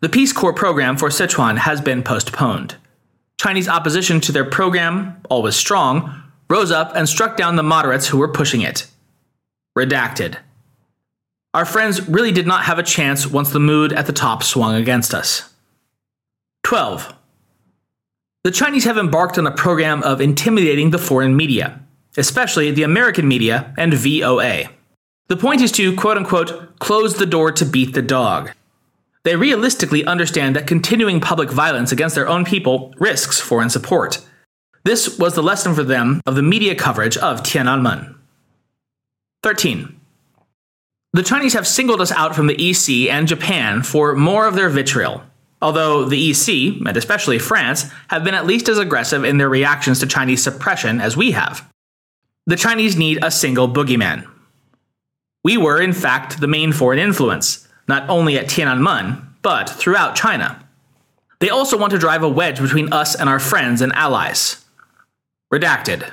The 0.00 0.08
Peace 0.08 0.32
Corps 0.32 0.54
program 0.54 0.96
for 0.96 1.08
Sichuan 1.08 1.58
has 1.58 1.80
been 1.80 2.02
postponed. 2.02 2.76
Chinese 3.38 3.68
opposition 3.68 4.20
to 4.22 4.32
their 4.32 4.44
program, 4.44 5.20
always 5.28 5.56
strong, 5.56 6.22
rose 6.48 6.70
up 6.70 6.94
and 6.94 7.08
struck 7.08 7.36
down 7.36 7.56
the 7.56 7.62
moderates 7.62 8.06
who 8.06 8.18
were 8.18 8.28
pushing 8.28 8.62
it. 8.62 8.86
Redacted. 9.76 10.38
Our 11.54 11.64
friends 11.64 12.08
really 12.08 12.32
did 12.32 12.46
not 12.46 12.64
have 12.64 12.78
a 12.78 12.82
chance 12.82 13.26
once 13.26 13.50
the 13.50 13.60
mood 13.60 13.92
at 13.92 14.06
the 14.06 14.12
top 14.12 14.42
swung 14.42 14.74
against 14.74 15.14
us. 15.14 15.52
12. 16.64 17.14
The 18.44 18.50
Chinese 18.50 18.84
have 18.84 18.98
embarked 18.98 19.38
on 19.38 19.46
a 19.46 19.52
program 19.52 20.02
of 20.02 20.20
intimidating 20.20 20.90
the 20.90 20.98
foreign 20.98 21.36
media, 21.36 21.80
especially 22.18 22.70
the 22.70 22.82
American 22.82 23.26
media 23.26 23.72
and 23.78 23.94
VOA. 23.94 24.64
The 25.28 25.36
point 25.36 25.60
is 25.60 25.72
to, 25.72 25.94
quote 25.94 26.16
unquote, 26.16 26.78
close 26.78 27.16
the 27.16 27.26
door 27.26 27.52
to 27.52 27.64
beat 27.64 27.94
the 27.94 28.02
dog. 28.02 28.52
They 29.24 29.36
realistically 29.36 30.04
understand 30.04 30.56
that 30.56 30.66
continuing 30.66 31.20
public 31.20 31.50
violence 31.50 31.92
against 31.92 32.14
their 32.14 32.28
own 32.28 32.44
people 32.44 32.94
risks 32.98 33.40
foreign 33.40 33.70
support. 33.70 34.24
This 34.84 35.18
was 35.18 35.34
the 35.34 35.42
lesson 35.42 35.74
for 35.74 35.84
them 35.84 36.22
of 36.24 36.34
the 36.34 36.42
media 36.42 36.74
coverage 36.74 37.16
of 37.18 37.42
Tiananmen. 37.42 38.16
13. 39.42 40.00
The 41.12 41.22
Chinese 41.22 41.52
have 41.52 41.66
singled 41.66 42.00
us 42.00 42.12
out 42.12 42.34
from 42.34 42.46
the 42.46 42.70
EC 42.70 43.10
and 43.10 43.28
Japan 43.28 43.82
for 43.82 44.14
more 44.14 44.46
of 44.46 44.54
their 44.54 44.68
vitriol, 44.68 45.22
although 45.60 46.04
the 46.04 46.30
EC, 46.30 46.80
and 46.86 46.96
especially 46.96 47.38
France, 47.38 47.90
have 48.08 48.24
been 48.24 48.34
at 48.34 48.46
least 48.46 48.68
as 48.68 48.78
aggressive 48.78 49.24
in 49.24 49.38
their 49.38 49.48
reactions 49.48 50.00
to 50.00 50.06
Chinese 50.06 50.42
suppression 50.42 51.00
as 51.00 51.16
we 51.16 51.32
have 51.32 51.68
the 52.48 52.56
Chinese 52.56 52.96
need 52.96 53.22
a 53.22 53.30
single 53.30 53.68
boogeyman. 53.68 54.26
We 55.44 55.58
were, 55.58 55.82
in 55.82 55.92
fact, 55.92 56.40
the 56.40 56.48
main 56.48 56.72
foreign 56.72 56.98
influence, 56.98 57.68
not 57.86 58.08
only 58.08 58.38
at 58.38 58.46
Tiananmen, 58.46 59.22
but 59.42 59.68
throughout 59.68 60.16
China. 60.16 60.66
They 61.40 61.50
also 61.50 61.76
want 61.76 61.92
to 61.92 61.98
drive 61.98 62.22
a 62.22 62.28
wedge 62.28 62.58
between 62.58 62.90
us 62.90 63.14
and 63.14 63.28
our 63.28 63.38
friends 63.38 63.82
and 63.82 63.92
allies. 63.92 64.64
Redacted. 65.52 66.10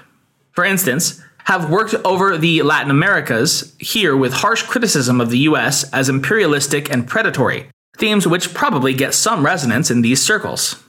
For 0.51 0.65
instance, 0.65 1.23
have 1.45 1.69
worked 1.69 1.95
over 2.03 2.37
the 2.37 2.63
Latin 2.63 2.91
Americas 2.91 3.73
here 3.79 4.15
with 4.17 4.33
harsh 4.33 4.63
criticism 4.63 5.21
of 5.21 5.29
the 5.29 5.39
US 5.39 5.89
as 5.93 6.09
imperialistic 6.09 6.91
and 6.91 7.07
predatory, 7.07 7.69
themes 7.97 8.27
which 8.27 8.53
probably 8.53 8.93
get 8.93 9.13
some 9.13 9.45
resonance 9.45 9.89
in 9.89 10.01
these 10.01 10.21
circles. 10.21 10.83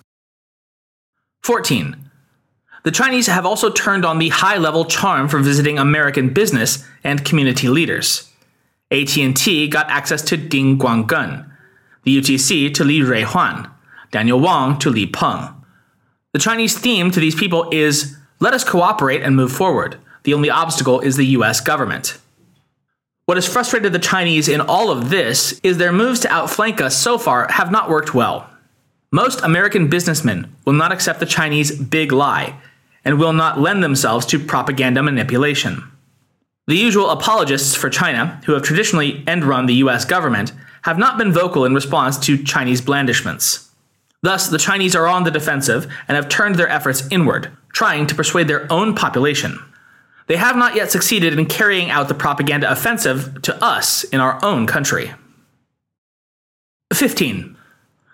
14 1.45 2.06
the 2.87 2.93
Chinese 2.93 3.27
have 3.27 3.45
also 3.45 3.69
turned 3.69 4.05
on 4.05 4.21
the 4.21 4.29
high-level 4.29 4.85
charm 4.85 5.27
for 5.27 5.41
visiting 5.41 5.77
American 5.77 6.33
business 6.33 6.87
and 7.03 7.25
community 7.25 7.69
leaders. 7.69 8.31
AT&T 8.93 9.67
got 9.67 9.91
access 9.91 10.23
to 10.23 10.37
Ding 10.37 10.79
Guanggen, 10.79 11.51
the 12.05 12.17
UTC 12.17 12.73
to 12.75 12.85
Li 12.85 13.01
Ruihuan, 13.01 13.69
Daniel 14.13 14.39
Wang 14.39 14.79
to 14.79 14.89
Li 14.89 15.05
Peng. 15.05 15.53
The 16.33 16.39
Chinese 16.39 16.79
theme 16.79 17.11
to 17.11 17.19
these 17.19 17.35
people 17.35 17.69
is 17.73 18.17
let 18.39 18.55
us 18.55 18.63
cooperate 18.63 19.23
and 19.23 19.35
move 19.35 19.51
forward. 19.51 19.97
The 20.23 20.35
only 20.35 20.49
obstacle 20.49 21.01
is 21.01 21.17
the 21.17 21.27
US 21.39 21.61
government. 21.61 22.19
What 23.25 23.37
has 23.37 23.53
frustrated 23.53 23.95
the 23.95 23.99
Chinese 23.99 24.49
in 24.49 24.61
all 24.61 24.93
of 24.93 25.11
this 25.11 25.59
is 25.65 25.79
their 25.79 25.91
moves 25.91 26.21
to 26.21 26.31
outflank 26.31 26.81
us 26.81 26.97
so 26.97 27.19
far 27.19 27.49
have 27.51 27.73
not 27.73 27.91
worked 27.91 28.15
well. 28.15 28.49
Most 29.11 29.41
American 29.43 29.89
businessmen 29.89 30.55
will 30.65 30.75
not 30.75 30.93
accept 30.93 31.19
the 31.19 31.27
Chinese 31.27 31.77
big 31.77 32.13
lie 32.13 32.57
and 33.07 33.21
will 33.21 33.33
not 33.33 33.61
lend 33.61 33.83
themselves 33.83 34.27
to 34.27 34.39
propaganda 34.39 35.01
manipulation. 35.03 35.91
The 36.67 36.77
usual 36.77 37.11
apologists 37.11 37.77
for 37.77 37.89
China, 37.89 38.43
who 38.45 38.53
have 38.53 38.65
traditionally 38.65 39.23
end 39.29 39.45
run 39.45 39.67
the 39.67 39.75
US 39.75 40.05
government, 40.05 40.53
have 40.83 40.99
not 40.99 41.17
been 41.17 41.33
vocal 41.33 41.65
in 41.65 41.73
response 41.73 42.19
to 42.27 42.43
Chinese 42.43 42.81
blandishments. 42.81 43.71
Thus, 44.23 44.49
the 44.49 44.59
Chinese 44.59 44.97
are 44.97 45.07
on 45.07 45.23
the 45.23 45.31
defensive 45.31 45.87
and 46.09 46.17
have 46.17 46.29
turned 46.29 46.57
their 46.57 46.69
efforts 46.69 47.07
inward, 47.13 47.53
trying 47.73 48.09
to 48.09 48.15
persuade 48.15 48.49
their 48.49 48.71
own 48.73 48.97
population. 48.97 49.57
They 50.27 50.37
have 50.37 50.57
not 50.57 50.75
yet 50.75 50.91
succeeded 50.91 51.39
in 51.39 51.47
carrying 51.47 51.91
out 51.91 52.09
the 52.09 52.15
propaganda 52.15 52.69
offensive 52.69 53.41
to 53.43 53.63
us 53.63 54.03
in 54.03 54.19
our 54.19 54.45
own 54.45 54.67
country. 54.67 55.13
15. 56.93 57.57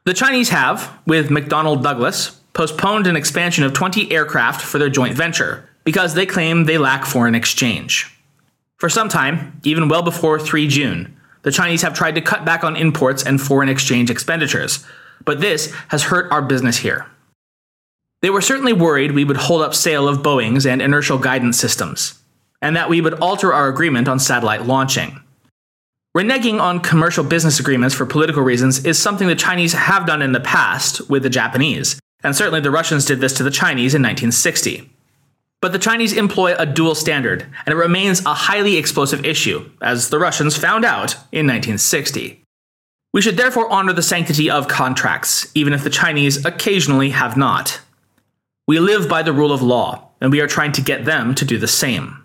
The 0.05 0.13
Chinese 0.13 0.51
have, 0.51 0.99
with 1.07 1.31
McDonnell 1.31 1.83
Douglas, 1.83 2.42
postponed 2.53 3.07
an 3.07 3.17
expansion 3.17 3.65
of 3.65 3.73
20 3.73 4.13
aircraft 4.13 4.61
for 4.63 4.79
their 4.79 4.91
joint 4.91 5.15
venture 5.15 5.69
because 5.85 6.15
they 6.15 6.27
claim 6.27 6.65
they 6.65 6.79
lack 6.79 7.05
foreign 7.05 7.35
exchange. 7.35 8.17
For 8.79 8.89
some 8.89 9.09
time, 9.09 9.61
even 9.65 9.89
well 9.89 10.03
before 10.03 10.39
3 10.39 10.67
June, 10.69 11.17
the 11.43 11.53
Chinese 11.53 11.83
have 11.83 11.95
tried 11.95 12.15
to 12.15 12.21
cut 12.21 12.45
back 12.45 12.65
on 12.65 12.77
imports 12.77 13.23
and 13.25 13.41
foreign 13.41 13.69
exchange 13.69 14.11
expenditures, 14.11 14.85
but 15.25 15.41
this 15.41 15.73
has 15.89 16.05
hurt 16.05 16.31
our 16.31 16.43
business 16.43 16.79
here. 16.79 17.07
They 18.23 18.31
were 18.31 18.41
certainly 18.41 18.73
worried 18.73 19.13
we 19.13 19.25
would 19.25 19.37
hold 19.37 19.63
up 19.63 19.75
sale 19.75 20.09
of 20.09 20.19
Boeings 20.19 20.71
and 20.71 20.81
inertial 20.81 21.19
guidance 21.19 21.59
systems, 21.59 22.23
and 22.61 22.77
that 22.77 22.89
we 22.89 23.01
would 23.01 23.15
alter 23.15 23.53
our 23.53 23.69
agreement 23.69 24.07
on 24.07 24.21
satellite 24.21 24.67
launching. 24.67 25.21
Reneging 26.17 26.61
on 26.61 26.79
commercial 26.79 27.25
business 27.25 27.59
agreements 27.59 27.95
for 27.95 28.05
political 28.05 28.43
reasons 28.43 28.85
is 28.85 28.99
something 28.99 29.27
the 29.27 29.35
Chinese 29.35 29.73
have 29.73 30.07
done 30.07 30.23
in 30.23 30.33
the 30.33 30.41
past 30.41 31.09
with 31.09 31.23
the 31.23 31.31
Japanese, 31.31 31.99
and 32.23 32.35
certainly 32.37 32.61
the 32.61 32.71
Russians 32.71 33.05
did 33.05 33.21
this 33.21 33.33
to 33.35 33.43
the 33.43 33.51
Chinese 33.51 33.95
in 33.95 34.03
1960. 34.03 34.91
But 35.61 35.73
the 35.73 35.79
Chinese 35.79 36.13
employ 36.13 36.55
a 36.57 36.67
dual 36.67 36.95
standard, 36.95 37.47
and 37.65 37.73
it 37.73 37.77
remains 37.77 38.25
a 38.27 38.35
highly 38.35 38.77
explosive 38.77 39.25
issue, 39.25 39.71
as 39.81 40.11
the 40.11 40.19
Russians 40.19 40.57
found 40.57 40.85
out 40.85 41.15
in 41.31 41.47
1960. 41.47 42.43
We 43.15 43.21
should 43.21 43.37
therefore 43.37 43.71
honor 43.71 43.93
the 43.93 44.03
sanctity 44.03 44.51
of 44.51 44.69
contracts, 44.69 45.51
even 45.55 45.73
if 45.73 45.85
the 45.85 45.91
Chinese 45.91 46.45
occasionally 46.45 47.11
have 47.11 47.37
not. 47.37 47.81
We 48.67 48.79
live 48.81 49.09
by 49.09 49.23
the 49.23 49.33
rule 49.33 49.53
of 49.53 49.63
law, 49.63 50.09
and 50.21 50.33
we 50.33 50.41
are 50.41 50.47
trying 50.47 50.73
to 50.73 50.83
get 50.83 51.05
them 51.05 51.35
to 51.35 51.45
do 51.45 51.59
the 51.59 51.69
same. 51.69 52.19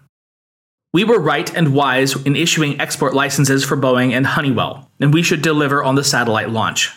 We 0.94 1.04
were 1.04 1.20
right 1.20 1.54
and 1.56 1.74
wise 1.74 2.16
in 2.26 2.36
issuing 2.36 2.80
export 2.80 3.14
licenses 3.14 3.64
for 3.64 3.76
Boeing 3.78 4.14
and 4.14 4.26
Honeywell, 4.26 4.90
and 5.00 5.14
we 5.14 5.22
should 5.22 5.42
deliver 5.42 5.84
on 5.84 5.96
the 5.96 6.04
satellite 6.04 6.50
launch. 6.50 6.92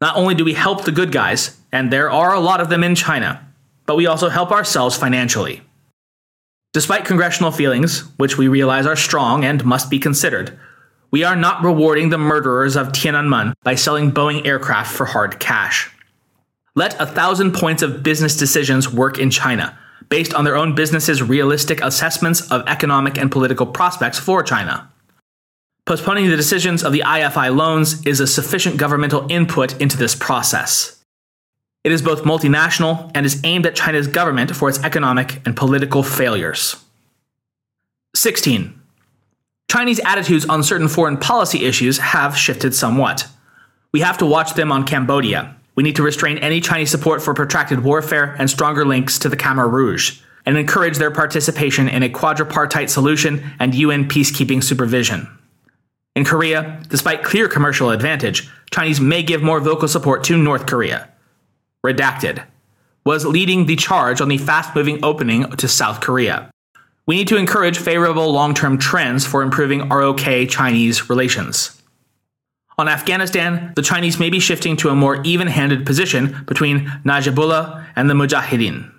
Not 0.00 0.16
only 0.16 0.34
do 0.34 0.44
we 0.44 0.52
help 0.52 0.84
the 0.84 0.92
good 0.92 1.10
guys, 1.10 1.58
and 1.72 1.90
there 1.90 2.10
are 2.10 2.34
a 2.34 2.40
lot 2.40 2.60
of 2.60 2.68
them 2.68 2.84
in 2.84 2.94
China, 2.94 3.46
but 3.86 3.96
we 3.96 4.06
also 4.06 4.28
help 4.28 4.50
ourselves 4.50 4.96
financially. 4.96 5.62
Despite 6.74 7.06
congressional 7.06 7.50
feelings, 7.50 8.00
which 8.18 8.36
we 8.36 8.48
realize 8.48 8.84
are 8.84 8.96
strong 8.96 9.44
and 9.44 9.64
must 9.64 9.88
be 9.88 9.98
considered, 9.98 10.58
we 11.10 11.24
are 11.24 11.36
not 11.36 11.64
rewarding 11.64 12.10
the 12.10 12.18
murderers 12.18 12.76
of 12.76 12.88
Tiananmen 12.88 13.54
by 13.62 13.74
selling 13.74 14.12
Boeing 14.12 14.46
aircraft 14.46 14.94
for 14.94 15.06
hard 15.06 15.40
cash. 15.40 15.90
Let 16.74 17.00
a 17.00 17.06
thousand 17.06 17.52
points 17.52 17.80
of 17.80 18.02
business 18.02 18.36
decisions 18.36 18.92
work 18.92 19.18
in 19.18 19.30
China, 19.30 19.78
based 20.10 20.34
on 20.34 20.44
their 20.44 20.56
own 20.56 20.74
businesses' 20.74 21.22
realistic 21.22 21.80
assessments 21.80 22.50
of 22.52 22.68
economic 22.68 23.16
and 23.16 23.32
political 23.32 23.64
prospects 23.64 24.18
for 24.18 24.42
China. 24.42 24.92
Postponing 25.86 26.28
the 26.28 26.36
decisions 26.36 26.82
of 26.82 26.92
the 26.92 27.04
IFI 27.06 27.56
loans 27.56 28.04
is 28.04 28.18
a 28.18 28.26
sufficient 28.26 28.76
governmental 28.76 29.24
input 29.30 29.80
into 29.80 29.96
this 29.96 30.16
process. 30.16 31.04
It 31.84 31.92
is 31.92 32.02
both 32.02 32.24
multinational 32.24 33.08
and 33.14 33.24
is 33.24 33.40
aimed 33.44 33.66
at 33.66 33.76
China's 33.76 34.08
government 34.08 34.56
for 34.56 34.68
its 34.68 34.82
economic 34.82 35.40
and 35.46 35.56
political 35.56 36.02
failures. 36.02 36.74
16. 38.16 38.76
Chinese 39.70 40.00
attitudes 40.00 40.44
on 40.46 40.64
certain 40.64 40.88
foreign 40.88 41.18
policy 41.18 41.64
issues 41.64 41.98
have 41.98 42.36
shifted 42.36 42.74
somewhat. 42.74 43.28
We 43.92 44.00
have 44.00 44.18
to 44.18 44.26
watch 44.26 44.54
them 44.54 44.72
on 44.72 44.86
Cambodia. 44.86 45.54
We 45.76 45.84
need 45.84 45.94
to 45.96 46.02
restrain 46.02 46.38
any 46.38 46.60
Chinese 46.60 46.90
support 46.90 47.22
for 47.22 47.32
protracted 47.32 47.84
warfare 47.84 48.34
and 48.40 48.50
stronger 48.50 48.84
links 48.84 49.20
to 49.20 49.28
the 49.28 49.36
Khmer 49.36 49.70
Rouge, 49.70 50.20
and 50.44 50.58
encourage 50.58 50.98
their 50.98 51.12
participation 51.12 51.88
in 51.88 52.02
a 52.02 52.08
quadripartite 52.08 52.88
solution 52.88 53.52
and 53.60 53.72
UN 53.72 54.08
peacekeeping 54.08 54.64
supervision. 54.64 55.28
In 56.16 56.24
Korea, 56.24 56.82
despite 56.88 57.22
clear 57.22 57.46
commercial 57.46 57.90
advantage, 57.90 58.48
Chinese 58.70 59.00
may 59.00 59.22
give 59.22 59.42
more 59.42 59.60
vocal 59.60 59.86
support 59.86 60.24
to 60.24 60.36
North 60.38 60.66
Korea. 60.66 61.10
Redacted 61.84 62.42
was 63.04 63.26
leading 63.26 63.66
the 63.66 63.76
charge 63.76 64.20
on 64.20 64.28
the 64.28 64.38
fast 64.38 64.74
moving 64.74 64.98
opening 65.04 65.48
to 65.52 65.68
South 65.68 66.00
Korea. 66.00 66.50
We 67.06 67.14
need 67.14 67.28
to 67.28 67.36
encourage 67.36 67.78
favorable 67.78 68.32
long 68.32 68.54
term 68.54 68.78
trends 68.78 69.26
for 69.26 69.42
improving 69.42 69.88
ROK 69.90 70.48
Chinese 70.48 71.08
relations. 71.08 71.80
On 72.78 72.88
Afghanistan, 72.88 73.72
the 73.76 73.82
Chinese 73.82 74.18
may 74.18 74.30
be 74.30 74.40
shifting 74.40 74.76
to 74.78 74.88
a 74.88 74.96
more 74.96 75.22
even 75.22 75.46
handed 75.46 75.86
position 75.86 76.44
between 76.46 76.86
Najibullah 77.04 77.86
and 77.94 78.10
the 78.10 78.14
Mujahideen. 78.14 78.90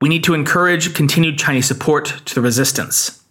We 0.00 0.08
need 0.08 0.24
to 0.24 0.34
encourage 0.34 0.94
continued 0.94 1.38
Chinese 1.38 1.66
support 1.66 2.06
to 2.24 2.34
the 2.34 2.40
resistance. 2.40 3.22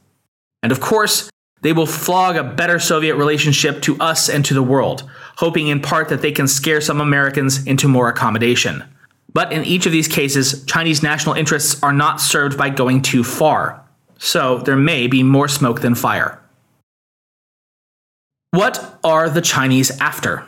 And 0.62 0.72
of 0.72 0.80
course, 0.80 1.30
they 1.62 1.74
will 1.74 1.86
flog 1.86 2.36
a 2.36 2.44
better 2.44 2.80
Soviet 2.80 3.16
relationship 3.16 3.82
to 3.84 3.98
us 4.00 4.30
and 4.30 4.44
to 4.46 4.54
the 4.54 4.64
world, 4.64 5.10
hoping 5.38 5.68
in 5.68 5.80
part 5.80 6.10
that 6.10 6.22
they 6.22 6.32
can 6.32 6.48
scare 6.48 6.82
some 6.82 7.00
Americans 7.00 7.66
into 7.66 7.88
more 7.88 8.10
accommodation. 8.10 8.84
But 9.34 9.54
in 9.54 9.64
each 9.64 9.86
of 9.86 9.92
these 9.92 10.08
cases, 10.08 10.66
Chinese 10.66 11.02
national 11.02 11.36
interests 11.36 11.82
are 11.82 11.94
not 11.94 12.20
served 12.20 12.58
by 12.58 12.70
going 12.70 13.02
too 13.02 13.24
far. 13.24 13.82
So 14.18 14.60
there 14.60 14.76
may 14.76 15.08
be 15.08 15.24
more 15.24 15.48
smoke 15.48 15.82
than 15.82 15.96
fire. 15.96 16.40
What 18.52 19.00
are 19.04 19.30
the 19.30 19.42
Chinese 19.42 19.92
after? 20.00 20.46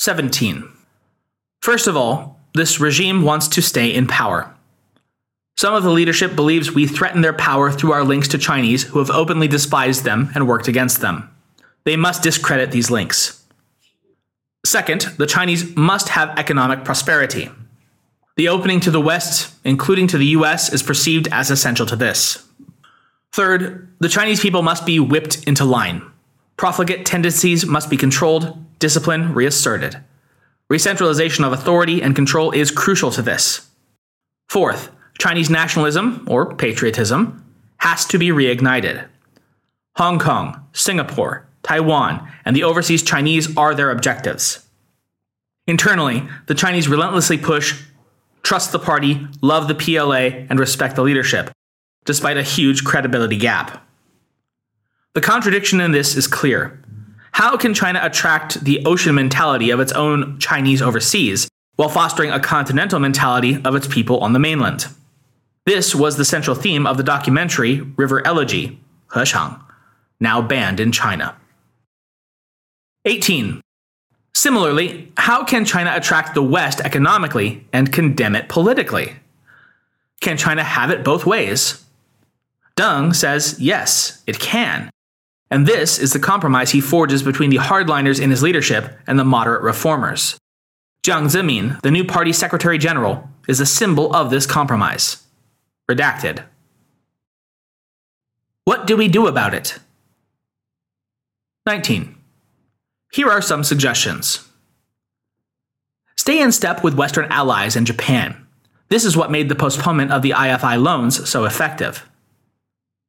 17. 0.00 0.68
First 1.62 1.86
of 1.86 1.96
all, 1.96 2.38
this 2.52 2.78
regime 2.78 3.22
wants 3.22 3.48
to 3.48 3.62
stay 3.62 3.92
in 3.92 4.06
power. 4.06 4.53
Some 5.56 5.74
of 5.74 5.82
the 5.82 5.90
leadership 5.90 6.34
believes 6.34 6.72
we 6.72 6.86
threaten 6.86 7.20
their 7.20 7.32
power 7.32 7.70
through 7.70 7.92
our 7.92 8.04
links 8.04 8.28
to 8.28 8.38
Chinese 8.38 8.82
who 8.82 8.98
have 8.98 9.10
openly 9.10 9.48
despised 9.48 10.04
them 10.04 10.30
and 10.34 10.48
worked 10.48 10.68
against 10.68 11.00
them. 11.00 11.30
They 11.84 11.96
must 11.96 12.22
discredit 12.22 12.70
these 12.70 12.90
links. 12.90 13.44
Second, 14.66 15.02
the 15.18 15.26
Chinese 15.26 15.76
must 15.76 16.08
have 16.10 16.38
economic 16.38 16.84
prosperity. 16.84 17.50
The 18.36 18.48
opening 18.48 18.80
to 18.80 18.90
the 18.90 19.00
West, 19.00 19.54
including 19.62 20.08
to 20.08 20.18
the 20.18 20.26
US, 20.38 20.72
is 20.72 20.82
perceived 20.82 21.28
as 21.30 21.50
essential 21.50 21.86
to 21.86 21.96
this. 21.96 22.44
Third, 23.32 23.88
the 24.00 24.08
Chinese 24.08 24.40
people 24.40 24.62
must 24.62 24.86
be 24.86 24.98
whipped 24.98 25.44
into 25.44 25.64
line. 25.64 26.02
Profligate 26.56 27.04
tendencies 27.04 27.66
must 27.66 27.90
be 27.90 27.96
controlled, 27.96 28.56
discipline 28.78 29.34
reasserted. 29.34 29.98
Recentralization 30.68 31.44
of 31.44 31.52
authority 31.52 32.02
and 32.02 32.16
control 32.16 32.50
is 32.50 32.70
crucial 32.70 33.10
to 33.12 33.22
this. 33.22 33.68
Fourth, 34.48 34.90
Chinese 35.18 35.50
nationalism, 35.50 36.24
or 36.28 36.54
patriotism, 36.54 37.44
has 37.78 38.04
to 38.06 38.18
be 38.18 38.28
reignited. 38.28 39.06
Hong 39.96 40.18
Kong, 40.18 40.66
Singapore, 40.72 41.46
Taiwan, 41.62 42.28
and 42.44 42.54
the 42.54 42.64
overseas 42.64 43.02
Chinese 43.02 43.56
are 43.56 43.74
their 43.74 43.90
objectives. 43.90 44.66
Internally, 45.66 46.28
the 46.46 46.54
Chinese 46.54 46.88
relentlessly 46.88 47.38
push 47.38 47.82
trust 48.42 48.72
the 48.72 48.78
party, 48.78 49.26
love 49.40 49.68
the 49.68 49.74
PLA, 49.74 50.46
and 50.50 50.60
respect 50.60 50.96
the 50.96 51.02
leadership, 51.02 51.50
despite 52.04 52.36
a 52.36 52.42
huge 52.42 52.84
credibility 52.84 53.38
gap. 53.38 53.84
The 55.14 55.20
contradiction 55.20 55.80
in 55.80 55.92
this 55.92 56.14
is 56.16 56.26
clear. 56.26 56.80
How 57.32 57.56
can 57.56 57.74
China 57.74 58.00
attract 58.02 58.62
the 58.64 58.84
ocean 58.84 59.14
mentality 59.14 59.70
of 59.70 59.80
its 59.80 59.92
own 59.92 60.38
Chinese 60.38 60.82
overseas 60.82 61.48
while 61.76 61.88
fostering 61.88 62.30
a 62.30 62.38
continental 62.38 63.00
mentality 63.00 63.60
of 63.64 63.74
its 63.74 63.88
people 63.88 64.18
on 64.20 64.34
the 64.34 64.38
mainland? 64.38 64.86
This 65.66 65.94
was 65.94 66.16
the 66.16 66.24
central 66.24 66.54
theme 66.54 66.86
of 66.86 66.98
the 66.98 67.02
documentary 67.02 67.80
River 67.80 68.26
Elegy, 68.26 68.78
Heshang, 69.08 69.62
now 70.20 70.42
banned 70.42 70.78
in 70.78 70.92
China. 70.92 71.36
18. 73.06 73.60
Similarly, 74.34 75.12
how 75.16 75.44
can 75.44 75.64
China 75.64 75.92
attract 75.94 76.34
the 76.34 76.42
West 76.42 76.80
economically 76.80 77.66
and 77.72 77.92
condemn 77.92 78.36
it 78.36 78.48
politically? 78.48 79.16
Can 80.20 80.36
China 80.36 80.62
have 80.62 80.90
it 80.90 81.04
both 81.04 81.24
ways? 81.24 81.84
Deng 82.76 83.14
says 83.14 83.56
yes, 83.58 84.22
it 84.26 84.38
can. 84.38 84.90
And 85.50 85.66
this 85.66 85.98
is 85.98 86.12
the 86.12 86.18
compromise 86.18 86.72
he 86.72 86.80
forges 86.80 87.22
between 87.22 87.50
the 87.50 87.58
hardliners 87.58 88.20
in 88.20 88.30
his 88.30 88.42
leadership 88.42 88.98
and 89.06 89.18
the 89.18 89.24
moderate 89.24 89.62
reformers. 89.62 90.36
Jiang 91.06 91.26
Zemin, 91.26 91.80
the 91.82 91.90
new 91.90 92.04
party 92.04 92.32
secretary 92.32 92.78
general, 92.78 93.28
is 93.46 93.60
a 93.60 93.66
symbol 93.66 94.14
of 94.14 94.30
this 94.30 94.46
compromise. 94.46 95.23
Redacted. 95.90 96.44
What 98.64 98.86
do 98.86 98.96
we 98.96 99.08
do 99.08 99.26
about 99.26 99.52
it? 99.52 99.78
19. 101.66 102.16
Here 103.12 103.28
are 103.28 103.42
some 103.42 103.62
suggestions. 103.62 104.48
Stay 106.16 106.40
in 106.40 106.52
step 106.52 106.82
with 106.82 106.94
Western 106.94 107.30
allies 107.30 107.76
and 107.76 107.86
Japan. 107.86 108.46
This 108.88 109.04
is 109.04 109.16
what 109.16 109.30
made 109.30 109.48
the 109.48 109.54
postponement 109.54 110.10
of 110.10 110.22
the 110.22 110.30
IFI 110.30 110.82
loans 110.82 111.28
so 111.28 111.44
effective. 111.44 112.08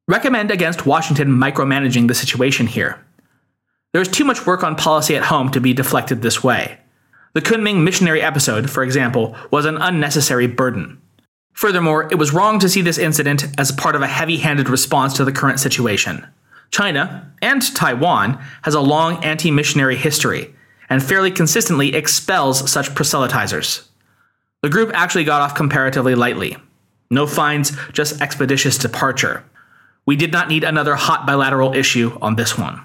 Recommend 0.08 0.50
against 0.50 0.86
Washington 0.86 1.28
micromanaging 1.28 2.08
the 2.08 2.14
situation 2.14 2.66
here. 2.66 3.04
There 3.92 4.02
is 4.02 4.08
too 4.08 4.24
much 4.24 4.46
work 4.46 4.62
on 4.62 4.76
policy 4.76 5.16
at 5.16 5.24
home 5.24 5.50
to 5.52 5.60
be 5.60 5.72
deflected 5.72 6.20
this 6.20 6.44
way. 6.44 6.78
The 7.32 7.42
Kunming 7.42 7.82
missionary 7.82 8.20
episode, 8.20 8.70
for 8.70 8.82
example, 8.82 9.34
was 9.50 9.64
an 9.64 9.78
unnecessary 9.78 10.46
burden. 10.46 11.00
Furthermore, 11.56 12.06
it 12.10 12.18
was 12.18 12.34
wrong 12.34 12.58
to 12.58 12.68
see 12.68 12.82
this 12.82 12.98
incident 12.98 13.46
as 13.58 13.72
part 13.72 13.96
of 13.96 14.02
a 14.02 14.06
heavy 14.06 14.36
handed 14.36 14.68
response 14.68 15.14
to 15.14 15.24
the 15.24 15.32
current 15.32 15.58
situation. 15.58 16.26
China, 16.70 17.32
and 17.40 17.74
Taiwan, 17.74 18.38
has 18.62 18.74
a 18.74 18.80
long 18.80 19.24
anti 19.24 19.50
missionary 19.50 19.96
history, 19.96 20.54
and 20.90 21.02
fairly 21.02 21.30
consistently 21.30 21.94
expels 21.94 22.70
such 22.70 22.90
proselytizers. 22.90 23.88
The 24.62 24.68
group 24.68 24.90
actually 24.92 25.24
got 25.24 25.40
off 25.40 25.54
comparatively 25.54 26.14
lightly. 26.14 26.58
No 27.10 27.26
fines, 27.26 27.72
just 27.90 28.20
expeditious 28.20 28.76
departure. 28.76 29.42
We 30.04 30.14
did 30.14 30.32
not 30.32 30.48
need 30.48 30.62
another 30.62 30.94
hot 30.94 31.26
bilateral 31.26 31.74
issue 31.74 32.18
on 32.20 32.36
this 32.36 32.58
one. 32.58 32.82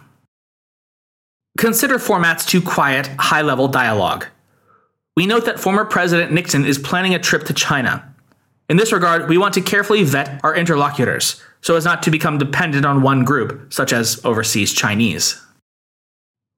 Consider 1.58 1.98
formats 1.98 2.48
to 2.48 2.62
quiet, 2.62 3.08
high 3.20 3.42
level 3.42 3.68
dialogue. 3.68 4.28
We 5.18 5.26
note 5.26 5.44
that 5.44 5.60
former 5.60 5.84
President 5.84 6.32
Nixon 6.32 6.64
is 6.64 6.78
planning 6.78 7.14
a 7.14 7.20
trip 7.20 7.44
to 7.48 7.54
China. 7.54 8.11
In 8.72 8.78
this 8.78 8.94
regard, 8.94 9.28
we 9.28 9.38
want 9.38 9.54
to 9.56 9.62
carefully 9.62 10.02
vet 10.04 10.40
our 10.46 10.56
interlocutors 10.56 11.44
so 11.60 11.76
as 11.76 11.84
not 11.84 12.02
to 12.04 12.10
become 12.10 12.38
dependent 12.38 12.86
on 12.86 13.02
one 13.02 13.26
group, 13.26 13.74
such 13.74 13.92
as 13.92 14.24
overseas 14.24 14.72
Chinese. 14.72 15.46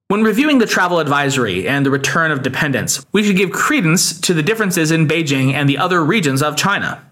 When 0.06 0.22
reviewing 0.22 0.58
the 0.58 0.66
travel 0.66 1.00
advisory 1.00 1.66
and 1.66 1.84
the 1.84 1.90
return 1.90 2.30
of 2.30 2.44
dependents, 2.44 3.04
we 3.10 3.24
should 3.24 3.36
give 3.36 3.50
credence 3.50 4.20
to 4.20 4.32
the 4.32 4.44
differences 4.44 4.92
in 4.92 5.08
Beijing 5.08 5.54
and 5.54 5.68
the 5.68 5.78
other 5.78 6.04
regions 6.04 6.40
of 6.40 6.56
China. 6.56 7.04